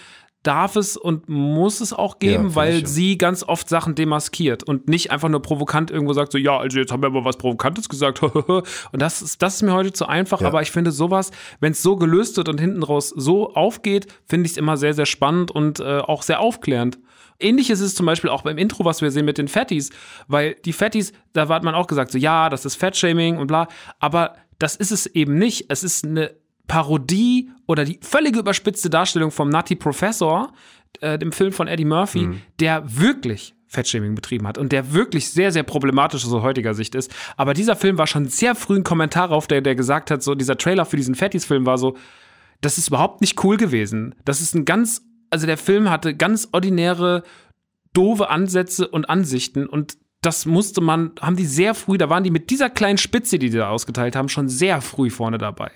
[0.43, 2.89] darf es und muss es auch geben, finde weil ich auch.
[2.89, 6.79] sie ganz oft Sachen demaskiert und nicht einfach nur provokant irgendwo sagt, so, ja, also
[6.79, 8.23] jetzt haben wir aber was Provokantes gesagt.
[8.23, 10.47] und das ist, das ist mir heute zu einfach, Ja.
[10.49, 11.31] aber ich finde sowas,
[11.61, 14.95] wenn es so gelöst wird und hinten raus so aufgeht, finde ich es immer sehr,
[14.95, 16.99] sehr spannend und äh, auch sehr aufklärend.
[17.39, 19.91] Ähnliches ist zum Beispiel auch beim Intro, was wir sehen mit den Fatties,
[20.29, 23.67] weil die Fatties, da hat man auch gesagt, so ja, das ist Fat-Shaming und bla,
[23.99, 25.67] aber das ist es eben nicht.
[25.69, 26.33] Es ist eine
[26.71, 30.53] Parodie oder die völlige überspitzte Darstellung vom Nutty Professor,
[31.01, 32.29] äh, dem Film von Eddie Murphy,
[32.61, 37.13] der wirklich Fettshaming betrieben hat und der wirklich sehr, sehr problematisch aus heutiger Sicht ist.
[37.37, 40.37] Aber dieser Film war schon sehr früh ein Kommentar auf, der, der gesagt hat, so
[40.37, 41.97] dieser Trailer für diesen Fatties-Film war so,
[42.61, 44.15] das ist überhaupt nicht cool gewesen.
[44.25, 47.25] Das ist ein ganz, also der Film hatte ganz ordinäre,
[47.95, 52.31] doofe Ansätze und Ansichten und das musste man, haben die sehr früh, da waren die
[52.31, 55.73] mit dieser kleinen Spitze, die die da ausgeteilt haben, schon sehr früh vorne dabei.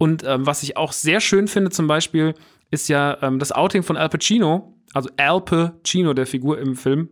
[0.00, 2.34] Und ähm, was ich auch sehr schön finde, zum Beispiel,
[2.70, 7.10] ist ja ähm, das Outing von Al Pacino, also Al Pacino, der Figur im Film,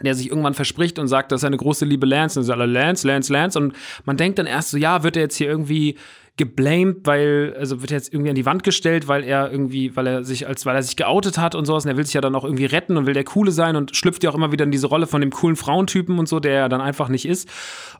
[0.00, 3.32] der sich irgendwann verspricht und sagt, dass seine große Liebe Lance, und alle Lance, Lance,
[3.32, 3.58] Lance.
[3.58, 5.98] Und man denkt dann erst so, ja, wird er jetzt hier irgendwie
[6.38, 10.06] geblamed, weil, also wird er jetzt irgendwie an die Wand gestellt, weil er irgendwie, weil
[10.06, 12.22] er sich, als weil er sich geoutet hat und sowas, und er will sich ja
[12.22, 14.64] dann auch irgendwie retten und will der Coole sein und schlüpft ja auch immer wieder
[14.64, 17.48] in diese Rolle von dem coolen Frauentypen und so, der er dann einfach nicht ist.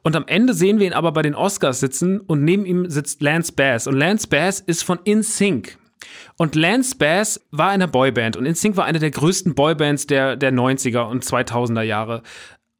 [0.02, 3.20] Und am Ende sehen wir ihn aber bei den Oscars sitzen und neben ihm sitzt
[3.20, 3.86] Lance Bass.
[3.86, 5.78] Und Lance Bass ist von InSync.
[6.38, 10.36] Und Lance Bass war in der Boyband und InSync war eine der größten Boybands der,
[10.36, 12.22] der 90er und 2000er Jahre.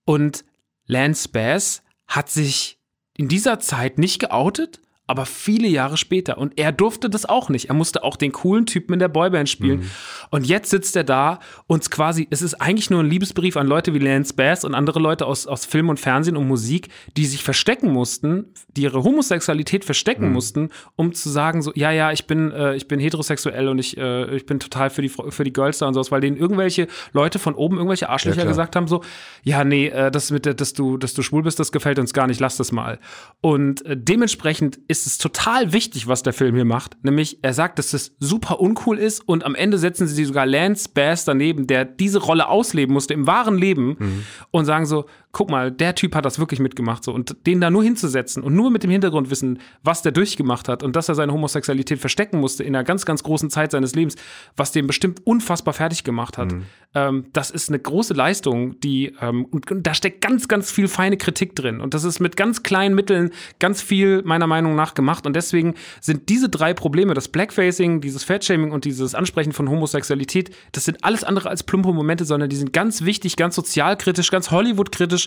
[0.05, 0.45] Und
[0.87, 2.79] Lance Bass hat sich
[3.17, 4.81] in dieser Zeit nicht geoutet,
[5.13, 6.39] aber viele Jahre später.
[6.39, 7.69] Und er durfte das auch nicht.
[7.69, 9.91] Er musste auch den coolen Typen in der Boyband spielen.
[10.31, 13.93] Und jetzt sitzt er da und quasi, es ist eigentlich nur ein Liebesbrief an Leute
[13.93, 16.89] wie Lance Bass und andere Leute aus, aus Film und Fernsehen und Musik,
[17.19, 22.11] die sich verstecken mussten, die ihre Homosexualität verstecken mussten, um zu sagen so, ja, ja,
[22.11, 25.45] ich bin, äh, ich bin heterosexuell und ich, äh, ich bin total für die, für
[25.45, 28.49] die Girls da und sowas, weil denen irgendwelche Leute von oben, irgendwelche Arschlöcher klar.
[28.49, 29.03] gesagt haben so,
[29.43, 32.27] ja, nee, äh, das mit, dass du, dass du schwul bist, das gefällt uns gar
[32.27, 32.99] nicht, lass das mal.
[33.43, 36.97] Und äh, dementsprechend ist es total wichtig, was der Film hier macht.
[37.03, 40.89] Nämlich, er sagt, dass das super uncool ist und am Ende setzen sie sogar Lance
[40.93, 45.73] Bass daneben, der diese Rolle ausleben musste im wahren Leben und sagen so, guck mal,
[45.73, 48.83] der Typ hat das wirklich mitgemacht so und den da nur hinzusetzen und nur mit
[48.83, 52.85] dem Hintergrundwissen, was der durchgemacht hat und dass er seine Homosexualität verstecken musste in einer
[52.85, 54.17] ganz, ganz großen Zeit seines Lebens,
[54.57, 56.53] was den bestimmt unfassbar fertig gemacht hat.
[56.53, 56.67] Mhm.
[56.95, 60.87] Ähm, das ist eine große Leistung, die ähm, und, und, da steckt ganz, ganz viel
[60.87, 64.93] feine Kritik drin und das ist mit ganz kleinen Mitteln ganz viel meiner Meinung nach
[64.93, 69.71] gemacht und deswegen sind diese drei Probleme, das Blackfacing, dieses Fatshaming und dieses Ansprechen von
[69.71, 74.31] Homosexualität, das sind alles andere als plumpe Momente, sondern die sind ganz wichtig, ganz sozialkritisch,
[74.31, 75.22] ganz Hollywood-kritisch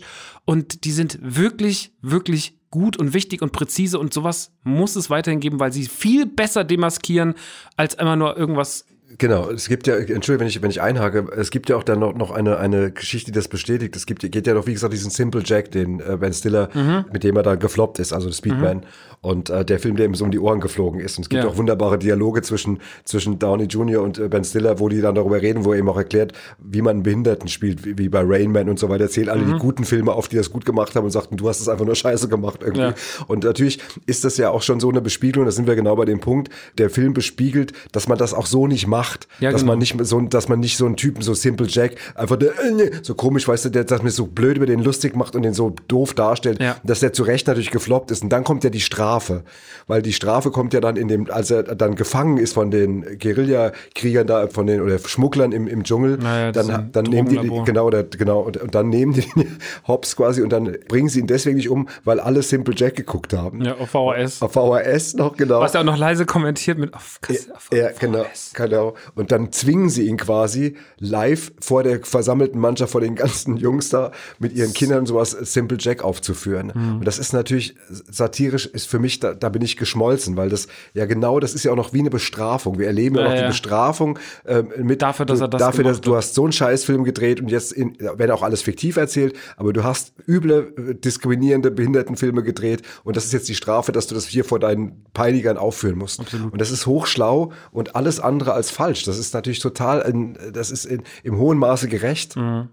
[0.46, 4.00] und die sind wirklich, wirklich gut und wichtig und präzise.
[4.00, 7.36] Und sowas muss es weiterhin geben, weil sie viel besser demaskieren,
[7.78, 8.86] als immer nur irgendwas
[9.18, 11.99] Genau, es gibt ja, entschuldige, wenn ich, wenn ich einhake, es gibt ja auch dann
[11.99, 13.95] noch, noch eine, eine Geschichte, die das bestätigt.
[13.95, 17.05] Es gibt, geht ja noch, wie gesagt, diesen Simple Jack, den äh, Ben Stiller, mhm.
[17.13, 18.78] mit dem er da gefloppt ist, also Speedman.
[18.78, 18.84] Mhm.
[19.22, 21.18] Und äh, der Film, der ihm so um die Ohren geflogen ist.
[21.18, 21.49] Und es gibt ja.
[21.49, 24.03] auch wunderbare Dialoge zwischen, zwischen Downey Jr.
[24.03, 26.82] und äh, Ben Stiller, wo die dann darüber reden, wo er eben auch erklärt, wie
[26.82, 29.05] man Behinderten spielt, wie, wie bei Rain Man und so weiter.
[29.05, 29.53] Er zählt alle mhm.
[29.53, 31.86] die guten Filme auf, die das gut gemacht haben und sagt, du hast es einfach
[31.86, 32.82] nur scheiße gemacht irgendwie.
[32.82, 32.93] Ja.
[33.28, 36.05] Und natürlich ist das ja auch schon so eine Bespiegelung, da sind wir genau bei
[36.05, 39.05] dem Punkt, der Film bespiegelt, dass man das auch so nicht macht.
[39.39, 39.74] Ja, dass genau.
[39.74, 43.16] man nicht so, dass man nicht so einen Typen, so Simple Jack, einfach äh, so
[43.16, 45.76] komisch, weißt du, der, dass mir so blöd über den lustig macht und den so
[45.88, 46.78] doof darstellt, ja.
[46.84, 48.24] dass der zu Recht natürlich gefloppt ist.
[48.24, 49.43] Und dann kommt ja die Strafe.
[49.88, 53.20] Weil die Strafe kommt ja dann in dem, als er dann gefangen ist von den
[53.20, 57.86] Guerillakriegern da, von den, oder Schmugglern im, im Dschungel, naja, dann, dann nehmen die, genau,
[57.86, 59.26] oder, genau, und, und dann nehmen die
[59.88, 63.34] Hops quasi und dann bringen sie ihn deswegen nicht um, weil alle Simple Jack geguckt
[63.34, 63.62] haben.
[63.62, 64.41] Ja, auf VHS.
[64.41, 65.60] Auf VHS noch, genau.
[65.60, 67.20] Was er auch noch leise kommentiert mit auf,
[67.53, 68.85] auf ja, genau, genau.
[69.16, 73.90] Und dann zwingen sie ihn quasi live vor der versammelten Mannschaft, vor den ganzen Jungs
[73.90, 76.72] da mit ihren Kindern sowas Simple Jack aufzuführen.
[76.74, 76.98] Mhm.
[77.00, 80.68] Und das ist natürlich satirisch, ist für mich, da, da bin ich geschmolzen, weil das
[80.94, 82.80] ja genau, das ist ja auch noch wie eine Bestrafung.
[82.80, 86.02] Wir erleben ja, ja noch die Bestrafung äh, mit dafür, dass er das dafür, dass
[86.02, 89.74] du hast so einen Scheißfilm gedreht und jetzt in, wenn auch alles fiktiv erzählt, aber
[89.74, 94.16] du hast üble, äh, diskriminierende Behindertenfilme gedreht und das ist jetzt die Strafe, dass du
[94.16, 96.20] das hier vor deinen Peinigern aufführen musst.
[96.20, 96.54] Absolut.
[96.54, 99.03] Und das ist hochschlau und alles andere als falsch.
[99.03, 100.13] Das ist natürlich total,
[100.53, 102.36] das ist in, im hohen Maße gerecht.
[102.36, 102.69] Mhm.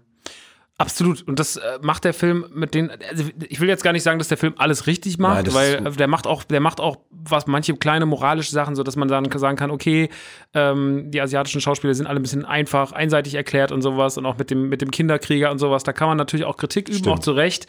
[0.79, 1.21] Absolut.
[1.21, 2.89] Und das äh, macht der Film mit den.
[2.89, 5.91] Also ich will jetzt gar nicht sagen, dass der Film alles richtig macht, Nein, weil
[5.93, 9.29] der macht auch, der macht auch was manche kleine moralische Sachen, so dass man dann
[9.37, 10.09] sagen kann, okay,
[10.55, 14.37] ähm, die asiatischen Schauspieler sind alle ein bisschen einfach, einseitig erklärt und sowas und auch
[14.37, 15.83] mit dem mit dem Kinderkrieger und sowas.
[15.83, 17.15] Da kann man natürlich auch Kritik üben, Stimmt.
[17.15, 17.67] auch zu Recht.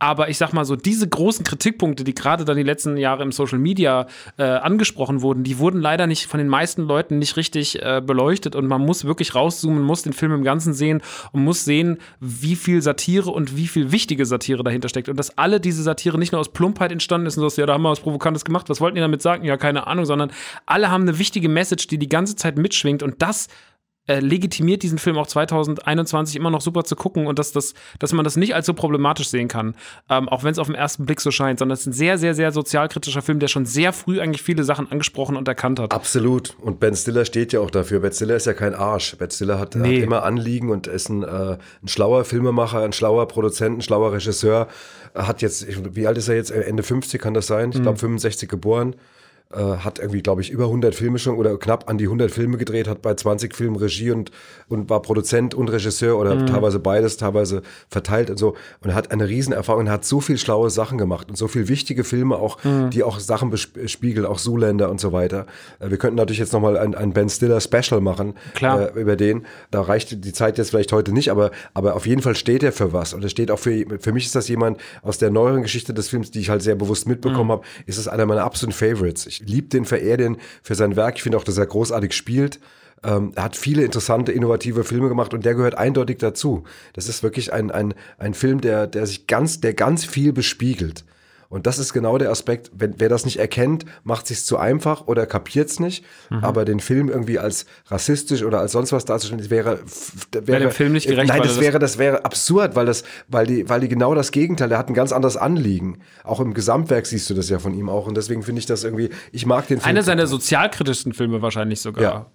[0.00, 3.32] Aber ich sag mal so, diese großen Kritikpunkte, die gerade dann die letzten Jahre im
[3.32, 4.06] Social Media
[4.38, 8.56] äh, angesprochen wurden, die wurden leider nicht von den meisten Leuten nicht richtig äh, beleuchtet
[8.56, 12.49] und man muss wirklich rauszoomen, muss den Film im Ganzen sehen und muss sehen, wie
[12.56, 16.32] viel Satire und wie viel wichtige Satire dahinter steckt und dass alle diese Satire nicht
[16.32, 18.80] nur aus Plumpheit entstanden ist und so, ja, da haben wir was Provokantes gemacht, was
[18.80, 19.44] wollten die damit sagen?
[19.44, 20.30] Ja, keine Ahnung, sondern
[20.66, 23.48] alle haben eine wichtige Message, die die ganze Zeit mitschwingt und das
[24.10, 28.12] äh, legitimiert diesen Film auch 2021 immer noch super zu gucken und dass, das, dass
[28.12, 29.76] man das nicht als so problematisch sehen kann,
[30.08, 32.18] ähm, auch wenn es auf den ersten Blick so scheint, sondern es ist ein sehr,
[32.18, 35.92] sehr, sehr sozialkritischer Film, der schon sehr früh eigentlich viele Sachen angesprochen und erkannt hat.
[35.92, 36.56] Absolut.
[36.60, 38.00] Und Ben Stiller steht ja auch dafür.
[38.00, 39.16] Ben Stiller ist ja kein Arsch.
[39.16, 39.98] Ben Stiller hat, nee.
[39.98, 44.12] hat immer Anliegen und ist ein, äh, ein schlauer Filmemacher, ein schlauer Produzent, ein schlauer
[44.12, 44.66] Regisseur.
[45.14, 46.50] Hat jetzt, wie alt ist er jetzt?
[46.50, 47.70] Ende 50 kann das sein?
[47.70, 48.18] Ich glaube mhm.
[48.18, 48.96] 65 geboren.
[49.52, 52.56] Äh, hat irgendwie, glaube ich, über 100 Filme schon oder knapp an die 100 Filme
[52.56, 54.30] gedreht, hat bei 20 Filmen Regie und,
[54.68, 56.46] und war Produzent und Regisseur oder mhm.
[56.46, 58.54] teilweise beides, teilweise verteilt und so.
[58.80, 61.66] Und er hat eine Riesenerfahrung und hat so viel schlaue Sachen gemacht und so viel
[61.66, 62.90] wichtige Filme auch, mhm.
[62.90, 65.46] die auch Sachen bespiegeln, auch Zoolander und so weiter.
[65.80, 68.94] Äh, wir könnten natürlich jetzt nochmal ein, ein Ben Stiller Special machen Klar.
[68.94, 69.46] Äh, über den.
[69.72, 72.70] Da reicht die Zeit jetzt vielleicht heute nicht, aber, aber auf jeden Fall steht er
[72.70, 73.14] für was.
[73.14, 76.08] Und er steht auch für, für mich ist das jemand aus der neueren Geschichte des
[76.08, 77.52] Films, die ich halt sehr bewusst mitbekommen mhm.
[77.52, 79.26] habe, ist es einer meiner absoluten Favorites.
[79.26, 81.16] Ich liebe den, verehre den für sein Werk.
[81.16, 82.60] Ich finde auch, dass er großartig spielt.
[83.02, 86.64] Ähm, er hat viele interessante, innovative Filme gemacht und der gehört eindeutig dazu.
[86.92, 91.04] Das ist wirklich ein, ein, ein Film, der, der sich ganz, der ganz viel bespiegelt.
[91.50, 95.08] Und das ist genau der Aspekt, wenn wer das nicht erkennt, macht sich zu einfach
[95.08, 96.04] oder kapiert es nicht.
[96.30, 96.44] Mhm.
[96.44, 99.80] Aber den Film irgendwie als rassistisch oder als sonst was darzustellen, das wäre,
[100.30, 101.28] wäre dem Film nicht gerecht.
[101.28, 104.30] Nein, das, das wäre, das wäre absurd, weil das, weil die, weil die genau das
[104.30, 105.98] Gegenteil, der hat ein ganz anderes Anliegen.
[106.22, 108.06] Auch im Gesamtwerk siehst du das ja von ihm auch.
[108.06, 109.90] Und deswegen finde ich das irgendwie, ich mag den Film.
[109.90, 112.02] Einer seiner sozialkritischsten Filme wahrscheinlich sogar.
[112.04, 112.26] Ja.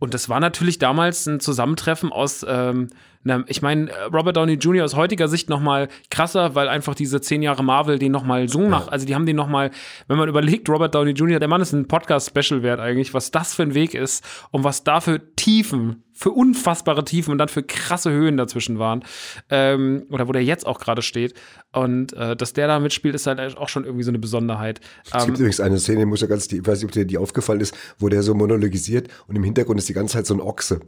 [0.00, 2.88] Und das war natürlich damals ein Zusammentreffen aus ähm,
[3.24, 4.84] na, ich meine, äh, Robert Downey Jr.
[4.84, 8.48] aus heutiger Sicht noch mal krasser, weil einfach diese zehn Jahre Marvel den noch mal
[8.50, 9.70] so nach, also die haben den noch mal,
[10.08, 13.54] wenn man überlegt, Robert Downey Jr., der Mann ist ein Podcast-Special wert eigentlich, was das
[13.54, 17.62] für ein Weg ist und was da für Tiefen, für unfassbare Tiefen und dann für
[17.62, 19.02] krasse Höhen dazwischen waren
[19.48, 21.32] ähm, oder wo der jetzt auch gerade steht
[21.72, 24.80] und äh, dass der da mitspielt, ist halt auch schon irgendwie so eine Besonderheit.
[25.06, 27.16] Es gibt ähm, übrigens eine Szene, muss ja ganz, ich weiß nicht, ob dir die
[27.16, 30.40] aufgefallen ist, wo der so monologisiert und im Hintergrund ist die ganze Zeit so ein
[30.42, 30.80] Ochse.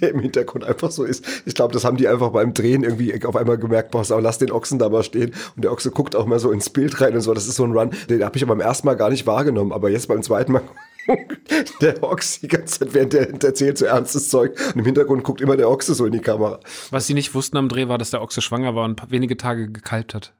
[0.00, 1.24] Der im Hintergrund einfach so ist.
[1.46, 4.50] Ich glaube, das haben die einfach beim Drehen irgendwie auf einmal gemerkt, boah, lass den
[4.50, 5.34] Ochsen da mal stehen.
[5.56, 7.34] Und der Ochse guckt auch mal so ins Bild rein und so.
[7.34, 9.72] Das ist so ein Run, den habe ich aber beim ersten Mal gar nicht wahrgenommen.
[9.72, 10.62] Aber jetzt beim zweiten Mal
[11.80, 14.58] der Ochse die ganze Zeit, während der erzählt so ernstes Zeug.
[14.74, 16.60] Und im Hintergrund guckt immer der Ochse so in die Kamera.
[16.90, 19.70] Was sie nicht wussten am Dreh war, dass der Ochse schwanger war und wenige Tage
[19.70, 20.34] gekalbt hat.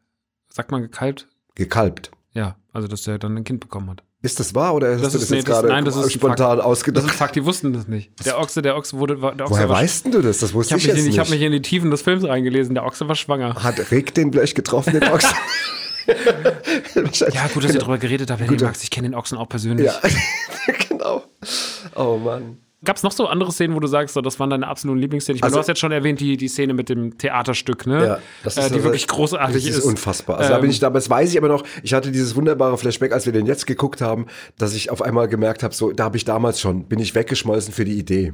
[0.49, 1.28] Sagt man gekalbt?
[1.55, 2.11] Gekalbt.
[2.32, 4.03] Ja, also dass der dann ein Kind bekommen hat.
[4.23, 5.97] Ist das wahr oder hast Das du ist- das nee, jetzt das- gerade nein, das
[5.97, 7.05] ist spontan Das ausgedacht?
[7.07, 8.11] ist ein Fakt, die wussten das nicht.
[8.27, 10.39] Der Ochse, der Ochse wurde, der Ochse Woher war weißt du das?
[10.39, 11.39] Das Ich wusste habe ich, mich, jetzt in- ich hab nicht.
[11.39, 12.75] mich in die Tiefen des Films reingelesen.
[12.75, 13.55] Der Ochse war schwanger.
[13.55, 15.31] Hat Rick den gleich getroffen, den Ochsen?
[16.95, 17.35] Wahrscheinlich.
[17.35, 18.83] Ja, gut, dass ihr darüber geredet habt, Max.
[18.83, 19.87] Ich kenne den Ochsen auch persönlich.
[19.87, 20.01] Ja,
[20.89, 21.23] genau.
[21.95, 22.59] Oh Mann.
[22.83, 25.37] Gab es noch so andere Szenen, wo du sagst, so, das waren deine absoluten Lieblingsszenen?
[25.37, 28.07] Ich meine, Also- du hast jetzt schon erwähnt, die, die Szene mit dem Theaterstück, ne?
[28.07, 29.78] Ja, das äh, ist die also- wirklich großartig das ist.
[29.78, 29.85] ist.
[29.85, 30.39] unfassbar.
[30.39, 31.62] Also da bin Ähm, ich da, aber das weiß ich aber noch.
[31.83, 34.26] Ich hatte dieses wunderbare Flashback, als wir den jetzt geguckt haben,
[34.57, 37.74] dass ich auf einmal gemerkt habe, so, da habe ich damals schon, bin ich weggeschmolzen
[37.74, 38.33] für die Idee.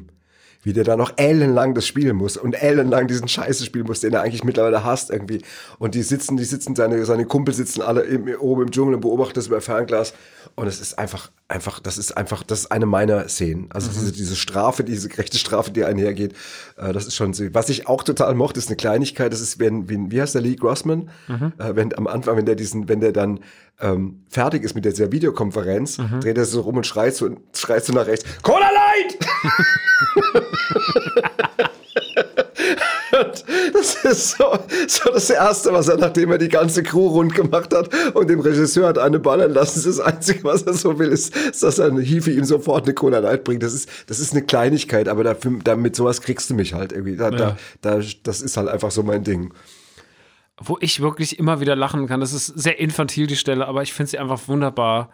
[0.62, 4.14] Wie der da noch ellenlang das spielen muss und ellenlang diesen Scheiße spielen muss, den
[4.14, 5.42] er eigentlich mittlerweile hasst irgendwie.
[5.78, 9.00] Und die sitzen, die sitzen, seine, seine Kumpel sitzen alle im, oben im Dschungel und
[9.00, 10.12] beobachten das über Fernglas.
[10.56, 13.68] Und es ist einfach, einfach, das ist einfach, das ist eine meiner Szenen.
[13.70, 16.32] Also diese, diese Strafe, diese gerechte Strafe, die einhergeht,
[16.78, 17.44] äh, das ist schon so.
[17.52, 19.32] Was ich auch total mochte, ist eine Kleinigkeit.
[19.32, 21.10] Das ist, wenn, wie, wie heißt der Lee Grossman?
[21.58, 23.40] Äh, wenn am Anfang, wenn der diesen, wenn der dann
[23.80, 27.84] ähm, fertig ist mit dieser Videokonferenz, dreht er sich so rum und schreit so, schreit
[27.84, 29.18] so nach rechts, Cola Light!
[33.18, 34.58] Und das ist so,
[34.88, 38.40] so das Erste, was er, nachdem er die ganze Crew rund gemacht hat und dem
[38.40, 41.78] Regisseur hat eine ballern lassen, das, ist das Einzige, was er so will, ist, dass
[41.78, 43.62] er Hifi ihm sofort eine Cola Light bringt.
[43.62, 47.16] Das ist, das ist eine Kleinigkeit, aber dafür, damit sowas kriegst du mich halt irgendwie.
[47.16, 49.52] Da, da, da, das ist halt einfach so mein Ding.
[50.60, 52.20] wo ich wirklich immer wieder lachen kann.
[52.20, 55.10] Das ist sehr infantil, die Stelle, aber ich finde sie einfach wunderbar.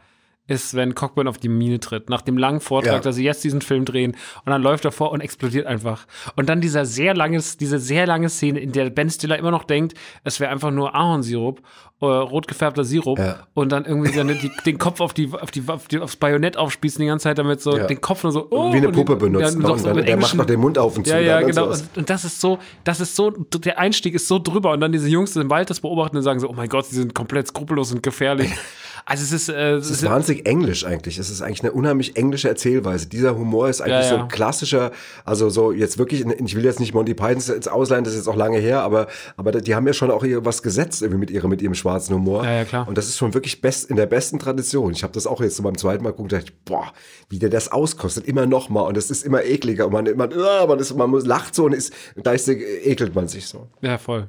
[0.49, 2.99] Ist, wenn Cockburn auf die Mine tritt, nach dem langen Vortrag, Ja.
[2.99, 6.05] dass sie jetzt diesen Film drehen und dann läuft er vor und explodiert einfach.
[6.34, 9.62] Und dann dieser sehr langes, diese sehr lange Szene, in der Ben Stiller immer noch
[9.62, 11.61] denkt, es wäre einfach nur Ahornsirup,
[12.01, 13.47] äh, rot gefärbter Sirup Ja.
[13.55, 16.57] und dann irgendwie seine, die, den Kopf auf die, auf die, auf die, aufs Bajonett
[16.57, 17.86] aufspießen die ganze Zeit damit so Ja.
[17.86, 19.57] den Kopf nur so oh, Wie eine Puppe benutzt.
[19.57, 21.12] Ja, so der macht noch den Mund auf und zu.
[21.12, 21.68] ja, ja, genau.
[21.70, 24.90] Und, und das ist so, das ist so, der Einstieg ist so drüber und dann
[24.90, 27.47] diese Jungs im Wald das beobachten und sagen so, oh mein Gott, sie sind komplett
[27.47, 28.51] skrupellos und gefährlich.
[29.05, 31.19] Also es ist, äh, es ist wahnsinnig englisch eigentlich.
[31.19, 33.07] Es ist eigentlich eine unheimlich englische Erzählweise.
[33.07, 34.23] Dieser Humor ist eigentlich Ja, so ja.
[34.23, 34.93] ein klassischer,
[35.25, 38.29] also so jetzt wirklich, ich will jetzt nicht Monty Python jetzt ausleihen, das ist jetzt
[38.29, 41.31] auch lange her, aber, aber die haben ja schon auch hier was gesetzt irgendwie mit
[41.31, 42.45] ihrem, mit ihrem schwarzen Humor.
[42.45, 42.87] Ja, ja, klar.
[42.89, 44.93] Und das ist schon wirklich best, in der besten Tradition.
[44.93, 46.93] Ich habe das auch jetzt so beim zweiten Mal geguckt, dachte ich, boah,
[47.29, 50.33] wie der das auskostet, immer noch mal und es ist immer ekliger und man, man,
[50.33, 53.69] ah, man, ist, man muss, lacht so und ist, da ist, ekelt man sich so.
[53.81, 54.29] ja voll.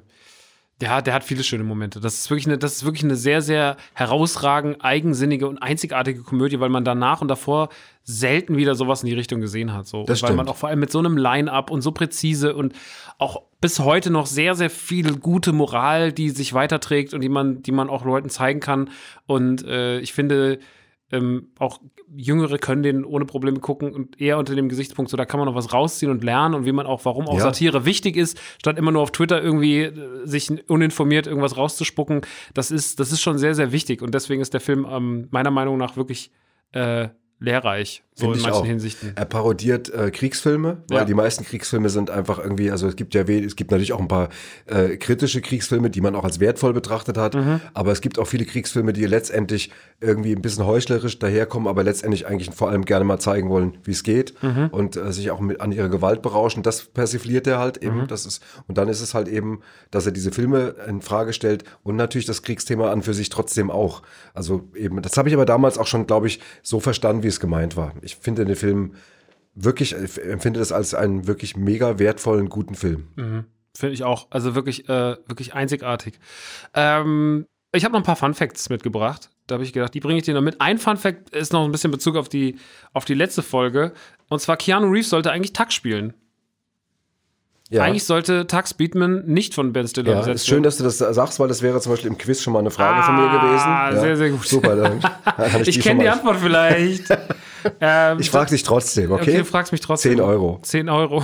[0.81, 1.99] Ja, der hat viele schöne Momente.
[1.99, 6.59] Das ist wirklich eine, das ist wirklich eine sehr, sehr herausragend, eigensinnige und einzigartige Komödie,
[6.59, 7.69] weil man danach und davor
[8.03, 9.87] selten wieder sowas in die Richtung gesehen hat.
[9.87, 10.03] So.
[10.03, 12.73] Das weil man auch vor allem mit so einem Line-up und so präzise und
[13.17, 17.61] auch bis heute noch sehr, sehr viel gute Moral, die sich weiterträgt und die man,
[17.61, 18.89] die man auch Leuten zeigen kann.
[19.25, 20.59] Und äh, ich finde,
[21.11, 21.79] ähm, auch
[22.15, 25.47] Jüngere können den ohne Probleme gucken und eher unter dem Gesichtspunkt, so da kann man
[25.47, 27.41] noch was rausziehen und lernen und wie man auch, warum auch Ja.
[27.41, 29.91] Satire wichtig ist, statt immer nur auf Twitter irgendwie äh,
[30.25, 32.21] sich uninformiert irgendwas rauszuspucken.
[32.53, 35.51] Das ist, das ist schon sehr, sehr wichtig und deswegen ist der Film ähm, meiner
[35.51, 36.31] Meinung nach wirklich
[36.71, 37.09] äh,
[37.39, 38.65] lehrreich, so Finde in manchen auch.
[38.65, 39.11] Hinsichten.
[39.15, 41.05] Er parodiert äh, Kriegsfilme, weil Ja.
[41.05, 44.07] die meisten Kriegsfilme sind einfach irgendwie, also es gibt ja es gibt natürlich auch ein
[44.07, 44.29] paar
[44.65, 47.59] äh, kritische Kriegsfilme, die man auch als wertvoll betrachtet hat, Mhm.
[47.73, 52.27] aber es gibt auch viele Kriegsfilme, die letztendlich irgendwie ein bisschen heuchlerisch daherkommen, aber letztendlich
[52.27, 54.67] eigentlich vor allem gerne mal zeigen wollen, wie es geht Mhm.
[54.71, 56.63] und äh, sich auch mit an ihrer Gewalt berauschen.
[56.63, 57.87] Das persifliert er halt Mhm.
[57.89, 58.07] eben.
[58.07, 59.59] Das ist und dann ist es halt eben,
[59.91, 63.69] dass er diese Filme in Frage stellt und natürlich das Kriegsthema an für sich trotzdem
[63.69, 64.01] auch.
[64.33, 67.39] Also eben, das habe ich aber damals auch schon, glaube ich, so verstanden, wie es
[67.39, 67.93] gemeint war.
[68.01, 68.95] Ich finde den Film
[69.55, 73.07] wirklich, ich empfinde das als einen wirklich mega wertvollen, guten Film.
[73.75, 74.27] Finde ich auch.
[74.29, 76.19] Also wirklich, äh, wirklich einzigartig.
[76.73, 79.29] Ähm, ich habe noch ein paar Fun Facts mitgebracht.
[79.47, 80.61] Da habe ich gedacht, die bringe ich dir noch mit.
[80.61, 82.57] Ein Fun Fact ist noch ein bisschen Bezug auf die,
[82.93, 83.93] auf die letzte Folge.
[84.29, 86.13] Und zwar Keanu Reeves sollte eigentlich Tag spielen.
[87.73, 90.83] Ja, Eigentlich sollte Tag Speedman nicht von Ben Stiller ja besetzt ist schön, dass du
[90.83, 93.23] das sagst, weil das wäre zum Beispiel im Quiz schon mal eine Frage von mir
[93.29, 93.95] Ah, gewesen.
[93.95, 94.47] Ja, sehr, sehr gut.
[94.47, 94.99] Super, dann
[95.65, 97.05] Ich schon kenne die Antwort vielleicht.
[97.81, 99.21] ähm, Ich frage dich trotzdem, okay?
[99.23, 100.11] Okay, du fragst mich trotzdem.
[100.17, 100.59] 10 Euro.
[100.61, 101.23] 10 Euro.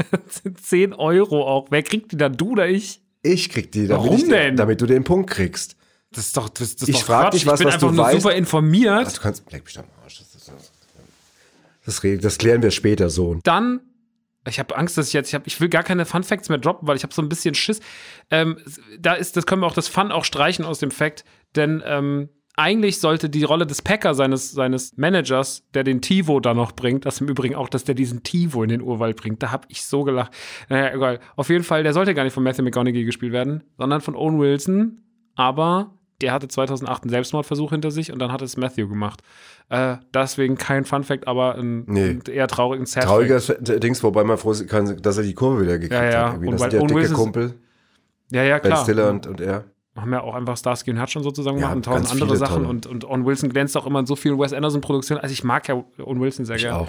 [0.62, 1.66] 10 Euro auch.
[1.70, 2.36] Wer kriegt die dann?
[2.36, 3.02] Du oder ich?
[3.22, 4.56] Ich krieg die, damit, Warum ich, denn?
[4.56, 5.76] damit du den Punkt kriegst.
[6.12, 7.34] Das ist doch, das, das Ich doch frag Quatsch.
[7.34, 8.22] dich was, ich bin was einfach du nur weißt.
[8.22, 9.04] super informiert.
[9.06, 10.18] Ach, du kannst, leck mich am Arsch.
[10.18, 10.72] Das, das, das,
[11.84, 13.36] das, re- das klären wir später so.
[13.44, 13.80] dann
[14.48, 16.58] ich habe Angst, dass ich jetzt, ich, hab, ich will gar keine Fun Facts mehr
[16.58, 17.80] droppen, weil ich habe so ein bisschen Schiss.
[18.30, 18.58] Ähm,
[18.98, 21.24] da ist, das können wir auch das Fun auch streichen aus dem Fact,
[21.54, 26.54] denn ähm, eigentlich sollte die Rolle des Packer, seines, seines Managers, der den Tivo da
[26.54, 29.50] noch bringt, das im Übrigen auch, dass der diesen Tivo in den Urwald bringt, da
[29.50, 30.32] habe ich so gelacht.
[30.68, 31.20] Naja, egal.
[31.36, 34.38] Auf jeden Fall, der sollte gar nicht von Matthew McConaughey gespielt werden, sondern von Owen
[34.38, 35.00] Wilson.
[35.34, 39.20] Aber der hatte 2008 einen Selbstmordversuch hinter sich und dann hat es Matthew gemacht.
[39.68, 42.10] Äh, deswegen kein Fun-Fact, aber ein, Nee.
[42.10, 45.62] ein eher traurigen sad Trauriger Dings, wobei man froh sein kann, dass er die Kurve
[45.62, 46.24] wieder gekriegt Ja, ja.
[46.26, 46.32] hat.
[46.34, 46.48] Irgendwie.
[46.48, 47.54] Und Das ja Owen dicke Wilson- Kumpel,
[48.30, 48.82] Ja, ja, Ben klar.
[48.84, 49.64] Stiller und, und er.
[49.96, 52.36] haben ja auch einfach Starsky und Hutch und so zusammen Ja, gemacht und tausend andere
[52.36, 52.54] Sachen.
[52.56, 52.68] tolle.
[52.68, 55.20] Und, und Owen Wilson glänzt auch immer in so vielen Wes Anderson-Produktionen.
[55.20, 56.78] Also ich mag ja Owen Wilson sehr Ich gerne.
[56.78, 56.88] auch.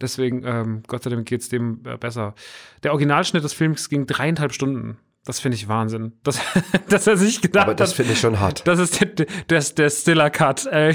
[0.00, 2.34] Deswegen, ähm, Gott sei Dank geht es dem äh, besser.
[2.82, 4.96] Der Originalschnitt des Films ging dreieinhalb Stunden.
[5.24, 6.12] Das finde ich Wahnsinn.
[6.24, 6.40] Das,
[6.88, 8.66] dass er sich gedacht Aber das hat, finde ich schon hart.
[8.66, 9.06] das ist der,
[9.48, 10.66] der, der Stiller-Cut.
[10.66, 10.94] Äh,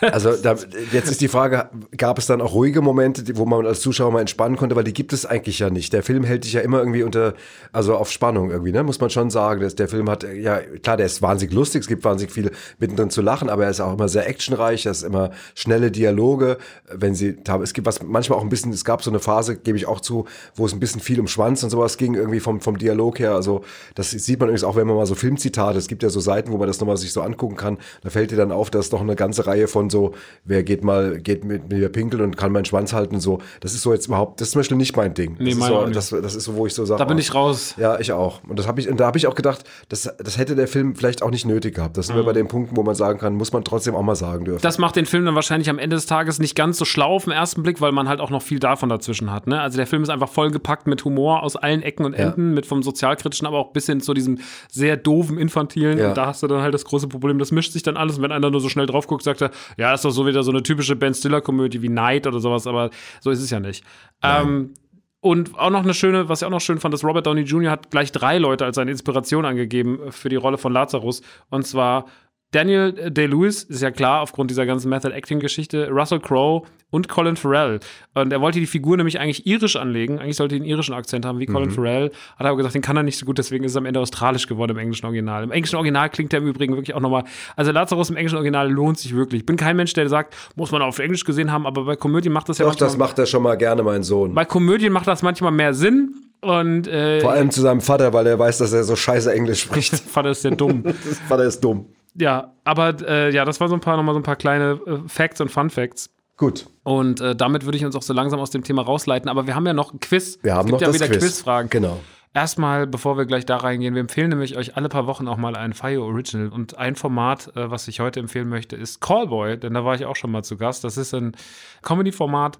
[0.00, 0.56] Also da,
[0.92, 4.20] jetzt ist die Frage, gab es dann auch ruhige Momente, wo man als Zuschauer mal
[4.20, 5.92] entspannen konnte, weil die gibt es eigentlich ja nicht.
[5.92, 7.34] Der Film hält dich ja immer irgendwie unter,
[7.72, 8.82] also auf Spannung irgendwie, ne?
[8.82, 9.60] muss man schon sagen.
[9.60, 13.10] Dass der Film hat, ja klar, der ist wahnsinnig lustig, es gibt wahnsinnig viel mittendrin
[13.10, 16.58] zu lachen, aber er ist auch immer sehr actionreich, er ist immer schnelle Dialoge,
[16.90, 19.76] wenn sie, es gibt was manchmal auch ein bisschen, es gab so eine Phase, gebe
[19.76, 20.24] ich auch zu,
[20.54, 23.34] wo es ein bisschen viel um Schwanz und sowas ging, irgendwie vom, vom Dialog her,
[23.34, 23.62] also
[23.94, 26.52] das sieht man übrigens auch, wenn man mal so Filmzitate, es gibt ja so Seiten,
[26.52, 29.00] wo man das nochmal sich so angucken kann, da fällt dir dann auf, dass noch
[29.00, 30.14] eine ganze Reihe von so,
[30.44, 33.40] wer geht mal, geht mit mir pinkeln und kann meinen Schwanz halten und so.
[33.60, 35.36] Das ist so jetzt überhaupt, das ist zum Beispiel nicht mein Ding.
[35.38, 36.98] Nee, das, ist so, das, das ist so, wo ich so sage.
[36.98, 37.74] da bin oh, ich raus.
[37.78, 38.42] Ja, ich auch.
[38.48, 40.94] Und das habe ich, und da habe ich auch gedacht, das, das hätte der Film
[40.94, 41.96] vielleicht auch nicht nötig gehabt.
[41.96, 44.16] Das sind wir bei den Punkten, wo man sagen kann, muss man trotzdem auch mal
[44.16, 44.62] sagen dürfen.
[44.62, 47.24] Das macht den Film dann wahrscheinlich am Ende des Tages nicht ganz so schlau auf
[47.24, 49.46] den ersten Blick, weil man halt auch noch viel davon dazwischen hat.
[49.46, 49.60] Ne?
[49.60, 52.26] Also der Film ist einfach vollgepackt mit Humor aus allen Ecken und Ja.
[52.26, 54.38] Enden, mit vom sozialkritischen, aber auch bis hin zu diesem
[54.70, 55.98] sehr doofen, infantilen.
[55.98, 56.08] Ja.
[56.08, 58.16] Und da hast du dann halt das große Problem, das mischt sich dann alles.
[58.16, 59.50] Und wenn einer nur so schnell drauf guckt, sagt er,
[59.80, 62.90] ja, ist doch so wieder so eine typische Ben Stiller-Komödie wie Night oder sowas, aber
[63.20, 63.82] so ist es ja nicht.
[64.22, 64.74] Ähm,
[65.20, 67.70] und auch noch eine schöne, was ich auch noch schön fand, dass Robert Downey Jr.
[67.70, 71.22] hat gleich drei Leute als seine Inspiration angegeben für die Rolle von Lazarus.
[71.48, 72.06] Und zwar
[72.52, 77.78] Daniel Day-Lewis, ist ja klar, aufgrund dieser ganzen Method-Acting-Geschichte, Russell Crowe und Colin Farrell.
[78.14, 80.18] Und er wollte die Figur nämlich eigentlich irisch anlegen.
[80.18, 82.10] Eigentlich sollte die einen irischen Akzent haben, wie Colin Farrell.
[82.36, 84.48] Hat aber gesagt, den kann er nicht so gut, deswegen ist es am Ende australisch
[84.48, 85.44] geworden im englischen Original.
[85.44, 87.22] Im englischen Original klingt er im Übrigen wirklich auch nochmal.
[87.54, 89.42] Also Lazarus im englischen Original lohnt sich wirklich.
[89.42, 92.32] Ich bin kein Mensch, der sagt, muss man auf Englisch gesehen haben, aber bei Komödien
[92.32, 94.34] macht das ja Doch, das macht er schon mal gerne, mein Sohn.
[94.34, 96.16] bei Komödien macht das manchmal mehr Sinn.
[96.40, 99.60] Und äh, Vor allem zu seinem Vater, weil er weiß, dass er so scheiße Englisch
[99.60, 99.94] spricht.
[100.10, 100.82] Vater ist sehr dumm.
[101.28, 101.86] Vater ist dumm.
[102.14, 105.08] Ja, aber äh, ja, das war so ein paar nochmal so ein paar kleine äh,
[105.08, 106.10] Facts und Fun Facts.
[106.36, 106.66] Gut.
[106.84, 109.28] Und äh, damit würde ich uns auch so langsam aus dem Thema rausleiten.
[109.28, 110.38] Aber wir haben ja noch ein Quiz.
[110.42, 111.20] Wir haben es gibt noch ja das wieder Quiz.
[111.20, 111.68] Quizfragen.
[111.68, 112.00] Genau.
[112.32, 115.56] Erstmal, bevor wir gleich da reingehen, wir empfehlen nämlich euch alle paar Wochen auch mal
[115.56, 116.48] ein Fire Original.
[116.48, 120.06] Und ein Format, äh, was ich heute empfehlen möchte, ist Callboy, denn da war ich
[120.06, 120.84] auch schon mal zu Gast.
[120.84, 121.36] Das ist ein
[121.82, 122.58] Comedy-Format.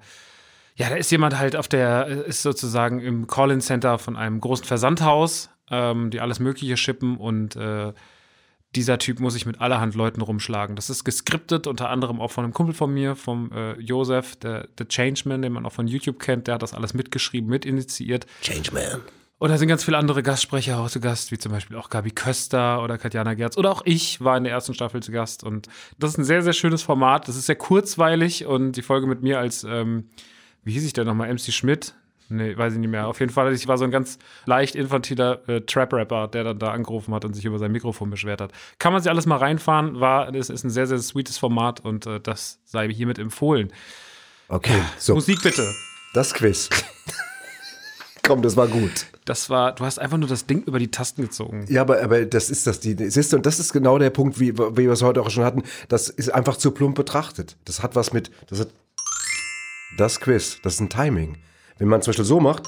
[0.74, 4.64] Ja, da ist jemand halt auf der, äh, ist sozusagen im Call-In-Center von einem großen
[4.64, 7.92] Versandhaus, ähm, die alles Mögliche schippen und äh,
[8.76, 10.76] dieser Typ muss sich mit allerhand Leuten rumschlagen.
[10.76, 14.68] Das ist geskriptet, unter anderem auch von einem Kumpel von mir, vom äh, Josef, der,
[14.78, 18.26] der Changeman, den man auch von YouTube kennt, der hat das alles mitgeschrieben, mitinitiiert.
[18.42, 19.00] Changeman.
[19.38, 22.10] Und da sind ganz viele andere Gastsprecher auch zu Gast, wie zum Beispiel auch Gabi
[22.10, 23.56] Köster oder Katjana Gerz.
[23.56, 25.42] Oder auch ich war in der ersten Staffel zu Gast.
[25.42, 25.68] Und
[25.98, 27.26] das ist ein sehr, sehr schönes Format.
[27.26, 30.10] Das ist sehr kurzweilig und die Folge mit mir als, ähm,
[30.62, 31.94] wie hieß ich denn nochmal, MC Schmidt?
[32.30, 33.08] Nee, weiß ich nicht mehr.
[33.08, 36.70] Auf jeden Fall, ich war so ein ganz leicht infantiler äh, Trap-Rapper, der dann da
[36.70, 38.52] angerufen hat und sich über sein Mikrofon beschwert hat.
[38.78, 42.06] Kann man sich alles mal reinfahren, war, es ist ein sehr, sehr sweetes Format und
[42.06, 43.72] äh, das sei hiermit empfohlen.
[44.48, 45.74] Okay, so, Musik bitte.
[46.14, 46.70] das Quiz.
[48.22, 49.06] Komm, das war gut.
[49.24, 51.64] Das war, du hast einfach nur das Ding über die Tasten gezogen.
[51.68, 54.38] Ja, aber, aber das ist das, die, siehst du, und das ist genau der Punkt,
[54.38, 57.56] wie, wie wir es heute auch schon hatten, das ist einfach zu plump betrachtet.
[57.64, 58.68] Das hat was mit, das hat,
[59.96, 61.38] das Quiz, das ist ein Timing.
[61.80, 62.64] Wenn man zum Beispiel so macht,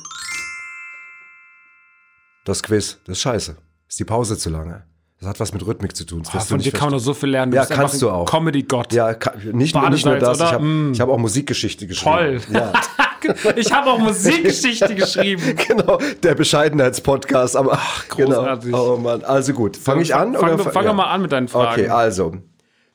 [2.44, 3.56] das Quiz, das ist scheiße.
[3.88, 4.84] Ist die Pause zu lange.
[5.20, 6.22] Das hat was mit Rhythmik zu tun.
[6.24, 7.52] Du von dir kann man so viel lernen.
[7.52, 8.24] Du Ja, kannst du auch.
[8.28, 8.92] Comedy-Gott.
[8.92, 9.14] Ja,
[9.52, 10.52] nicht, nur- nicht nur das, ich oder?
[10.52, 10.92] habe Mm.
[10.94, 12.10] ich hab auch Musikgeschichte geschrieben.
[12.16, 12.40] Toll.
[12.52, 12.72] Ja,
[13.56, 15.54] Ich habe auch Musikgeschichte geschrieben.
[15.68, 18.64] genau, der Bescheidenheitspodcast, aber großartig.
[18.72, 18.94] genau.
[18.94, 19.76] Oh Mann, also gut.
[19.76, 20.32] Fange ich an?
[20.34, 20.92] Fang, oder fang, fang ja.
[20.92, 21.82] mal an mit deinen Fragen.
[21.82, 22.34] Okay, also.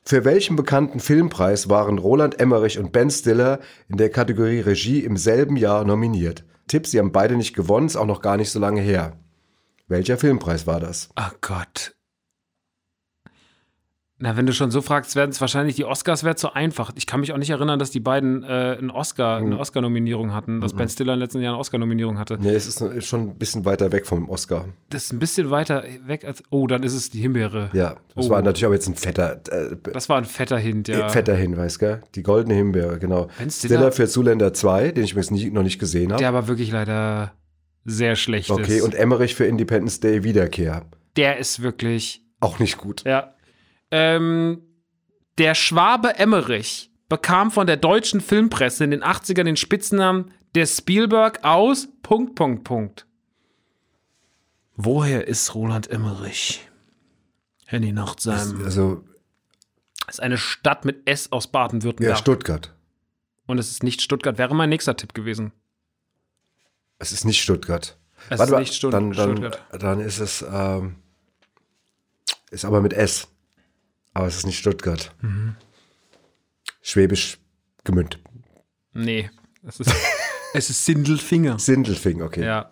[0.08, 5.18] Für welchen bekannten Filmpreis waren Roland Emmerich und Ben Stiller in der Kategorie Regie im
[5.18, 6.46] selben Jahr nominiert?
[6.66, 9.18] Tipp, sie haben beide nicht gewonnen, ist auch noch gar nicht so lange her.
[9.86, 11.10] Welcher Filmpreis war das?
[11.14, 11.97] Oh Gott.
[14.20, 16.90] Na, wenn du schon so fragst, werden es wahrscheinlich die Oscars wäre zu einfach.
[16.96, 19.60] Ich kann mich auch nicht erinnern, dass die beiden äh, einen Oscar, eine Hm.
[19.60, 22.36] Oscar-Nominierung hatten, dass Ben Stiller in den letzten Jahren eine Oscar-Nominierung hatte.
[22.40, 24.64] Nee, es ist ist schon ein bisschen weiter weg vom Oscar.
[24.90, 26.42] Das ist ein bisschen weiter weg als.
[26.50, 27.70] Oh, dann ist es die Himbeere.
[27.74, 28.30] Ja, das Oh.
[28.30, 31.08] war natürlich auch jetzt ein fetter, äh, Das war ein fetter Hint, ja.
[31.10, 32.00] fetter Hinweis, gell?
[32.16, 33.28] Die goldene Himbeere, genau.
[33.38, 36.18] Ben Stiller- Stiller für Zuländer 2, den ich übrigens nie, noch nicht gesehen habe.
[36.18, 37.34] Der aber wirklich leider
[37.84, 38.82] sehr schlecht Okay, ist.
[38.82, 40.86] und Emmerich für Independence Day Wiederkehr.
[41.16, 43.04] der ist wirklich Auch nicht gut.
[43.04, 43.34] Ja.
[43.90, 44.62] Ähm,
[45.38, 51.44] Der Schwabe Emmerich bekam von der deutschen Filmpresse in den 80ern den Spitznamen der Spielberg
[51.44, 53.06] aus Punkt, Punkt, Punkt.
[54.76, 56.68] Woher ist Roland Emmerich?
[57.66, 58.64] Henny Nachtsheim.
[58.64, 59.04] Also,
[60.08, 62.18] ist eine Stadt mit S aus ja, Baden-Württemberg.
[62.18, 62.74] Stuttgart.
[63.46, 64.38] Und es ist nicht Stuttgart.
[64.38, 65.52] Wäre mein nächster Tipp gewesen.
[66.98, 67.98] Es ist nicht Stuttgart.
[68.30, 69.82] Es Warte ist mal, nicht Stutt dann, dann, Stuttgart.
[69.82, 70.96] Dann ist es, ähm,
[72.50, 73.28] ist aber mit S.
[74.18, 75.14] Aber es ist nicht Stuttgart.
[75.20, 75.54] Mhm.
[76.82, 77.38] Schwäbisch
[77.84, 78.18] Gemünd.
[78.92, 79.30] Nee.
[79.62, 79.94] Es ist,
[80.54, 81.60] es ist Sindelfinger.
[81.60, 82.44] Sindelfing, okay.
[82.44, 82.68] Ja.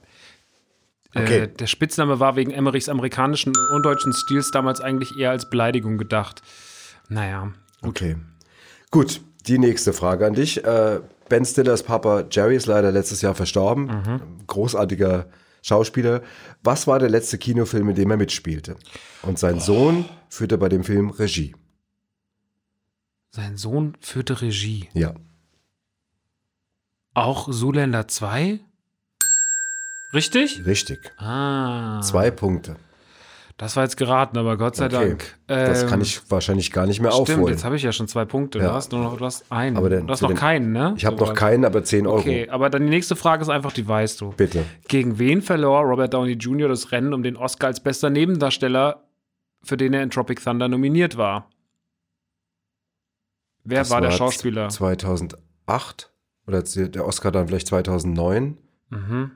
[1.14, 1.42] Okay.
[1.42, 5.98] Äh, der Spitzname war wegen Emmerichs amerikanischen und deutschen Stils damals eigentlich eher als Beleidigung
[5.98, 6.42] gedacht.
[7.08, 7.52] Naja.
[7.80, 8.16] Okay.
[8.90, 10.64] Gut, die nächste Frage an dich.
[10.64, 13.84] Äh, ben Stillers Papa Jerry ist leider letztes Jahr verstorben.
[13.84, 14.20] Mhm.
[14.48, 15.26] Großartiger
[15.66, 16.22] Schauspieler.
[16.62, 18.76] Was war der letzte Kinofilm, in dem er mitspielte?
[19.22, 21.56] Und sein Sohn führte bei dem Film Regie.
[23.32, 24.88] Sein Sohn führte Regie.
[24.92, 25.14] Ja.
[27.14, 28.60] Auch Zuländer 2?
[30.14, 30.64] Richtig?
[30.64, 31.12] Richtig.
[31.18, 32.00] Ah.
[32.00, 32.76] Zwei Punkte.
[33.58, 35.08] Das war jetzt geraten, aber Gott sei Okay.
[35.08, 35.38] Dank.
[35.46, 37.54] Das Ähm, kann ich wahrscheinlich gar nicht mehr Stimmt, aufholen.
[37.54, 38.58] jetzt habe ich ja schon zwei Punkte.
[38.58, 38.68] Ja.
[38.68, 39.78] Du hast nur noch, du hast einen.
[39.78, 40.92] Aber den- du hast noch den- keinen, ne?
[40.98, 41.38] Ich habe noch Sowas.
[41.38, 42.18] keinen, aber 10 Euro.
[42.18, 44.32] Okay, aber dann die nächste Frage ist einfach, die weißt du.
[44.36, 44.64] Bitte.
[44.88, 46.68] Gegen wen verlor Robert Downey Jr.
[46.68, 49.04] das Rennen um den Oscar als bester Nebendarsteller,
[49.62, 51.48] für den er in Tropic Thunder nominiert war?
[53.64, 54.68] Wer Das war der war Schauspieler?
[54.68, 56.12] 2008
[56.46, 58.58] oder der Oscar dann vielleicht 2009.
[58.90, 59.30] Mhm.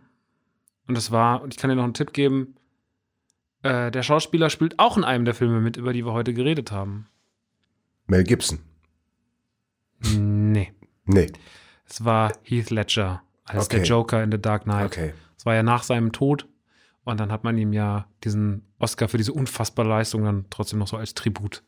[0.87, 2.55] Und das war, und ich kann dir noch einen Tipp geben,
[3.63, 6.73] äh, der Schauspieler spielt auch in einem der Filme mit, über die wir heute geredet
[6.73, 7.07] haben.
[8.07, 8.59] Mel Gibson.
[10.03, 10.73] Nee.
[11.05, 11.31] Nee.
[11.89, 13.89] Es war Heath Ledger als der Okay.
[13.89, 14.87] Joker in The Dark Knight.
[14.87, 15.13] Okay.
[15.37, 16.47] Es war ja nach seinem Tod.
[17.05, 20.87] Und dann hat man ihm ja diesen Oscar für diese unfassbare Leistung dann trotzdem noch
[20.87, 21.63] so als Tribut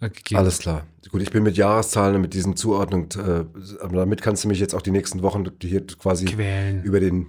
[0.00, 0.38] äh, gegeben.
[0.38, 0.86] Alles klar.
[1.10, 3.44] Gut, ich bin mit Jahreszahlen und mit diesen Zuordnungen, äh,
[3.82, 6.82] aber damit kannst du mich jetzt auch die nächsten Wochen hier quasi Quälen.
[6.82, 7.28] über den,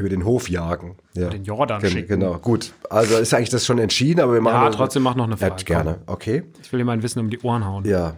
[0.00, 0.96] über den Hof jagen.
[1.14, 1.28] Ja.
[1.28, 2.20] den Jordan Gen- schicken.
[2.20, 2.72] Genau, gut.
[2.90, 4.64] Also ist eigentlich das schon entschieden, aber wir machen.
[4.64, 5.64] Ja, trotzdem mach noch eine Ja, Frage.
[5.64, 5.98] gerne.
[6.06, 6.42] Okay.
[6.62, 7.84] Ich will dir mein Wissen um die Ohren hauen.
[7.84, 8.14] Ja,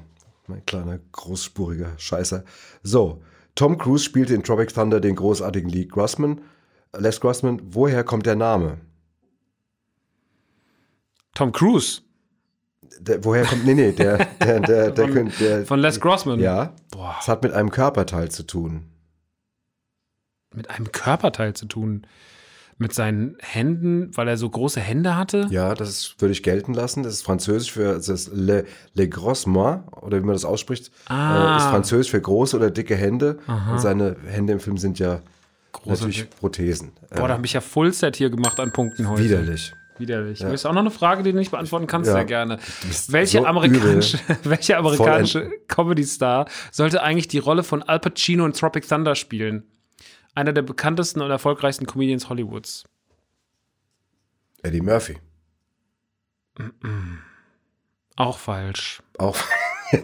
[0.47, 2.45] mein kleiner, großspuriger Scheißer.
[2.83, 3.23] So,
[3.55, 6.41] Tom Cruise spielte in Tropic Thunder den großartigen Lee Grossman.
[6.97, 8.79] Les Grossman, woher kommt der Name?
[11.35, 12.03] Tom Cruise
[13.01, 16.39] Der, woher kommt, nee, nee, der, der, der, der, Von- der, der von Les Grossman.
[16.41, 18.89] Ja, Boah, es hat mit einem Körperteil zu tun.
[20.55, 22.07] Mit einem Körperteil zu tun.
[22.79, 25.47] Mit seinen Händen, weil er so große Hände hatte.
[25.51, 27.05] Ja, das würde ich gelten lassen.
[27.05, 30.91] Das ist französisch für das ist Le, Le Gros Mains, oder wie man das ausspricht.
[31.07, 31.55] Ah.
[31.55, 33.39] Äh, ist französisch für große oder dicke Hände.
[33.71, 35.21] Und seine Hände im Film sind ja
[35.73, 36.93] Große natürlich Prothesen.
[37.15, 39.23] Boah, da habe ich ja Fullset hier gemacht an Punkten heute.
[39.23, 39.73] Widerlich.
[39.99, 40.41] Widerlich.
[40.41, 40.49] Ja.
[40.51, 42.15] Ist auch noch eine Frage, die du nicht beantworten kannst, Ja.
[42.15, 42.59] sehr gerne.
[43.09, 48.89] Welche so amerikanische, welche amerikanische Comedy-Star sollte eigentlich die Rolle von Al Pacino in Tropic
[48.89, 49.65] Thunder spielen?
[50.35, 52.85] Einer der bekanntesten und erfolgreichsten Comedians Hollywoods.
[54.63, 55.19] Eddie Murphy.
[58.17, 59.03] Auch falsch.
[59.19, 59.39] Auch.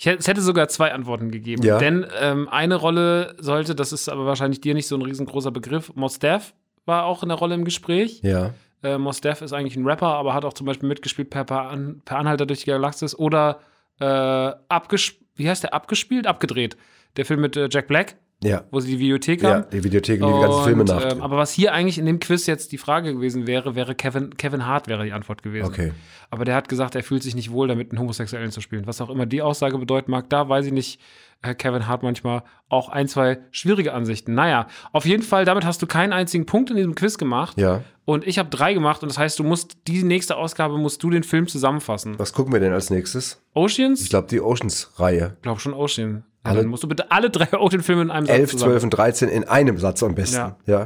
[0.00, 1.64] Ich hätte, es hätte sogar zwei Antworten gegeben.
[1.64, 1.78] Ja.
[1.78, 5.90] Denn ähm, eine Rolle sollte, das ist aber wahrscheinlich dir nicht so ein riesengroßer Begriff,
[5.96, 6.54] Mos Def
[6.86, 8.20] war auch in der Rolle im Gespräch.
[8.22, 8.54] ja.
[8.80, 11.68] Äh, Mos Def ist eigentlich ein Rapper, aber hat auch zum Beispiel mitgespielt per, per,
[11.68, 13.58] An per Anhalter durch die Galaxis oder
[13.98, 16.28] äh, abgespielt, wie heißt der, abgespielt?
[16.28, 16.76] Abgedreht.
[17.16, 18.62] Der Film mit äh, Jack Black, Ja.
[18.70, 19.64] wo sie die Videothek Ja, haben.
[19.72, 21.10] die Videotheken, die die ganzen Filme Und, nach.
[21.12, 24.36] ähm, aber was hier eigentlich in dem Quiz jetzt die Frage gewesen wäre, wäre Kevin,
[24.36, 25.66] Kevin Hart wäre die Antwort gewesen.
[25.66, 25.92] Okay.
[26.30, 28.86] Aber der hat gesagt, er fühlt sich nicht wohl damit, einen Homosexuellen zu spielen.
[28.86, 31.00] Was auch immer die Aussage bedeuten mag, da weiß ich nicht,
[31.42, 34.34] äh, Kevin Hart manchmal auch ein, zwei schwierige Ansichten.
[34.34, 37.58] Naja, auf jeden Fall, damit hast du keinen einzigen Punkt in diesem Quiz gemacht.
[37.58, 37.82] Ja.
[38.04, 41.10] Und ich habe drei gemacht und das heißt, du musst die nächste Ausgabe musst du
[41.10, 42.18] den Film zusammenfassen.
[42.18, 43.42] Was gucken wir denn als nächstes?
[43.54, 44.02] Oceans?
[44.02, 45.32] Ich glaube, die Oceans-Reihe.
[45.36, 46.24] Ich glaube schon Ocean.
[46.48, 48.70] Alle- dann musst du bitte alle drei Ocean-Filme in einem Satz 11, zusammen.
[48.72, 50.36] 12 und 13 in einem Satz am besten.
[50.36, 50.56] Ja.
[50.66, 50.84] Ja.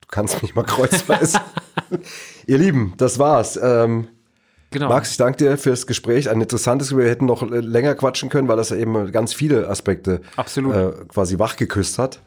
[0.00, 1.38] Du kannst mich mal kreuzweise.
[2.46, 3.58] Ihr Lieben, das war's.
[3.62, 4.08] Ähm,
[4.70, 4.90] Genau.
[4.90, 6.28] Max, ich danke dir fürs Gespräch.
[6.28, 10.20] Ein interessantes, wir hätten noch länger quatschen können, weil das ja eben ganz viele Aspekte
[10.36, 12.20] äh, quasi wachgeküsst hat.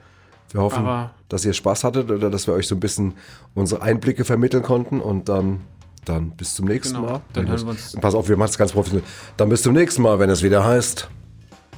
[0.52, 3.14] Wir hoffen, Aber- dass ihr Spaß hattet oder dass wir euch so ein bisschen
[3.54, 5.60] unsere Einblicke vermitteln konnten und dann,
[6.04, 7.08] dann bis zum nächsten Genau.
[7.12, 7.22] Mal.
[7.34, 9.06] Dann hören wir uns- Pass auf, wir machen es ganz professionell.
[9.38, 11.10] Dann bis zum nächsten Mal, wenn es wieder heißt.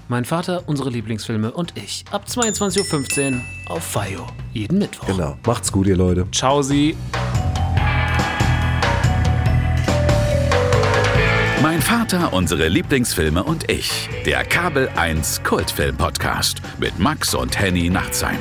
[0.10, 2.04] Mein Vater, unsere Lieblingsfilme und ich.
[2.12, 3.42] Ab 22.15 Uhr
[3.72, 4.28] auf FIO.
[4.52, 5.08] Jeden Mittwoch.
[5.08, 5.38] Genau.
[5.46, 6.28] Macht's gut, ihr Leute.
[6.32, 6.98] Ciao, Sie.
[11.62, 14.10] Mein Vater, unsere Lieblingsfilme und ich.
[14.26, 18.40] Der Kabel 1 Kultfilm Podcast mit Max und Henny Nachtsheim.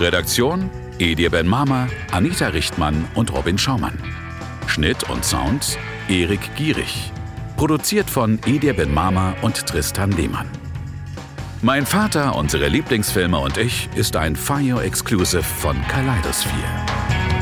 [0.00, 3.98] Redaktion: Edir Ben Mama, Anita Richtmann und Robin Schaumann.
[4.66, 5.78] Schnitt und Sound:
[6.08, 7.12] Erik Gierig.
[7.58, 10.48] Produziert von Edir Ben Mama und Tristan Lehmann.
[11.64, 17.33] Mein Vater, unsere Lieblingsfilme und ich ist ein Fire Exclusive von Kaleidosphere.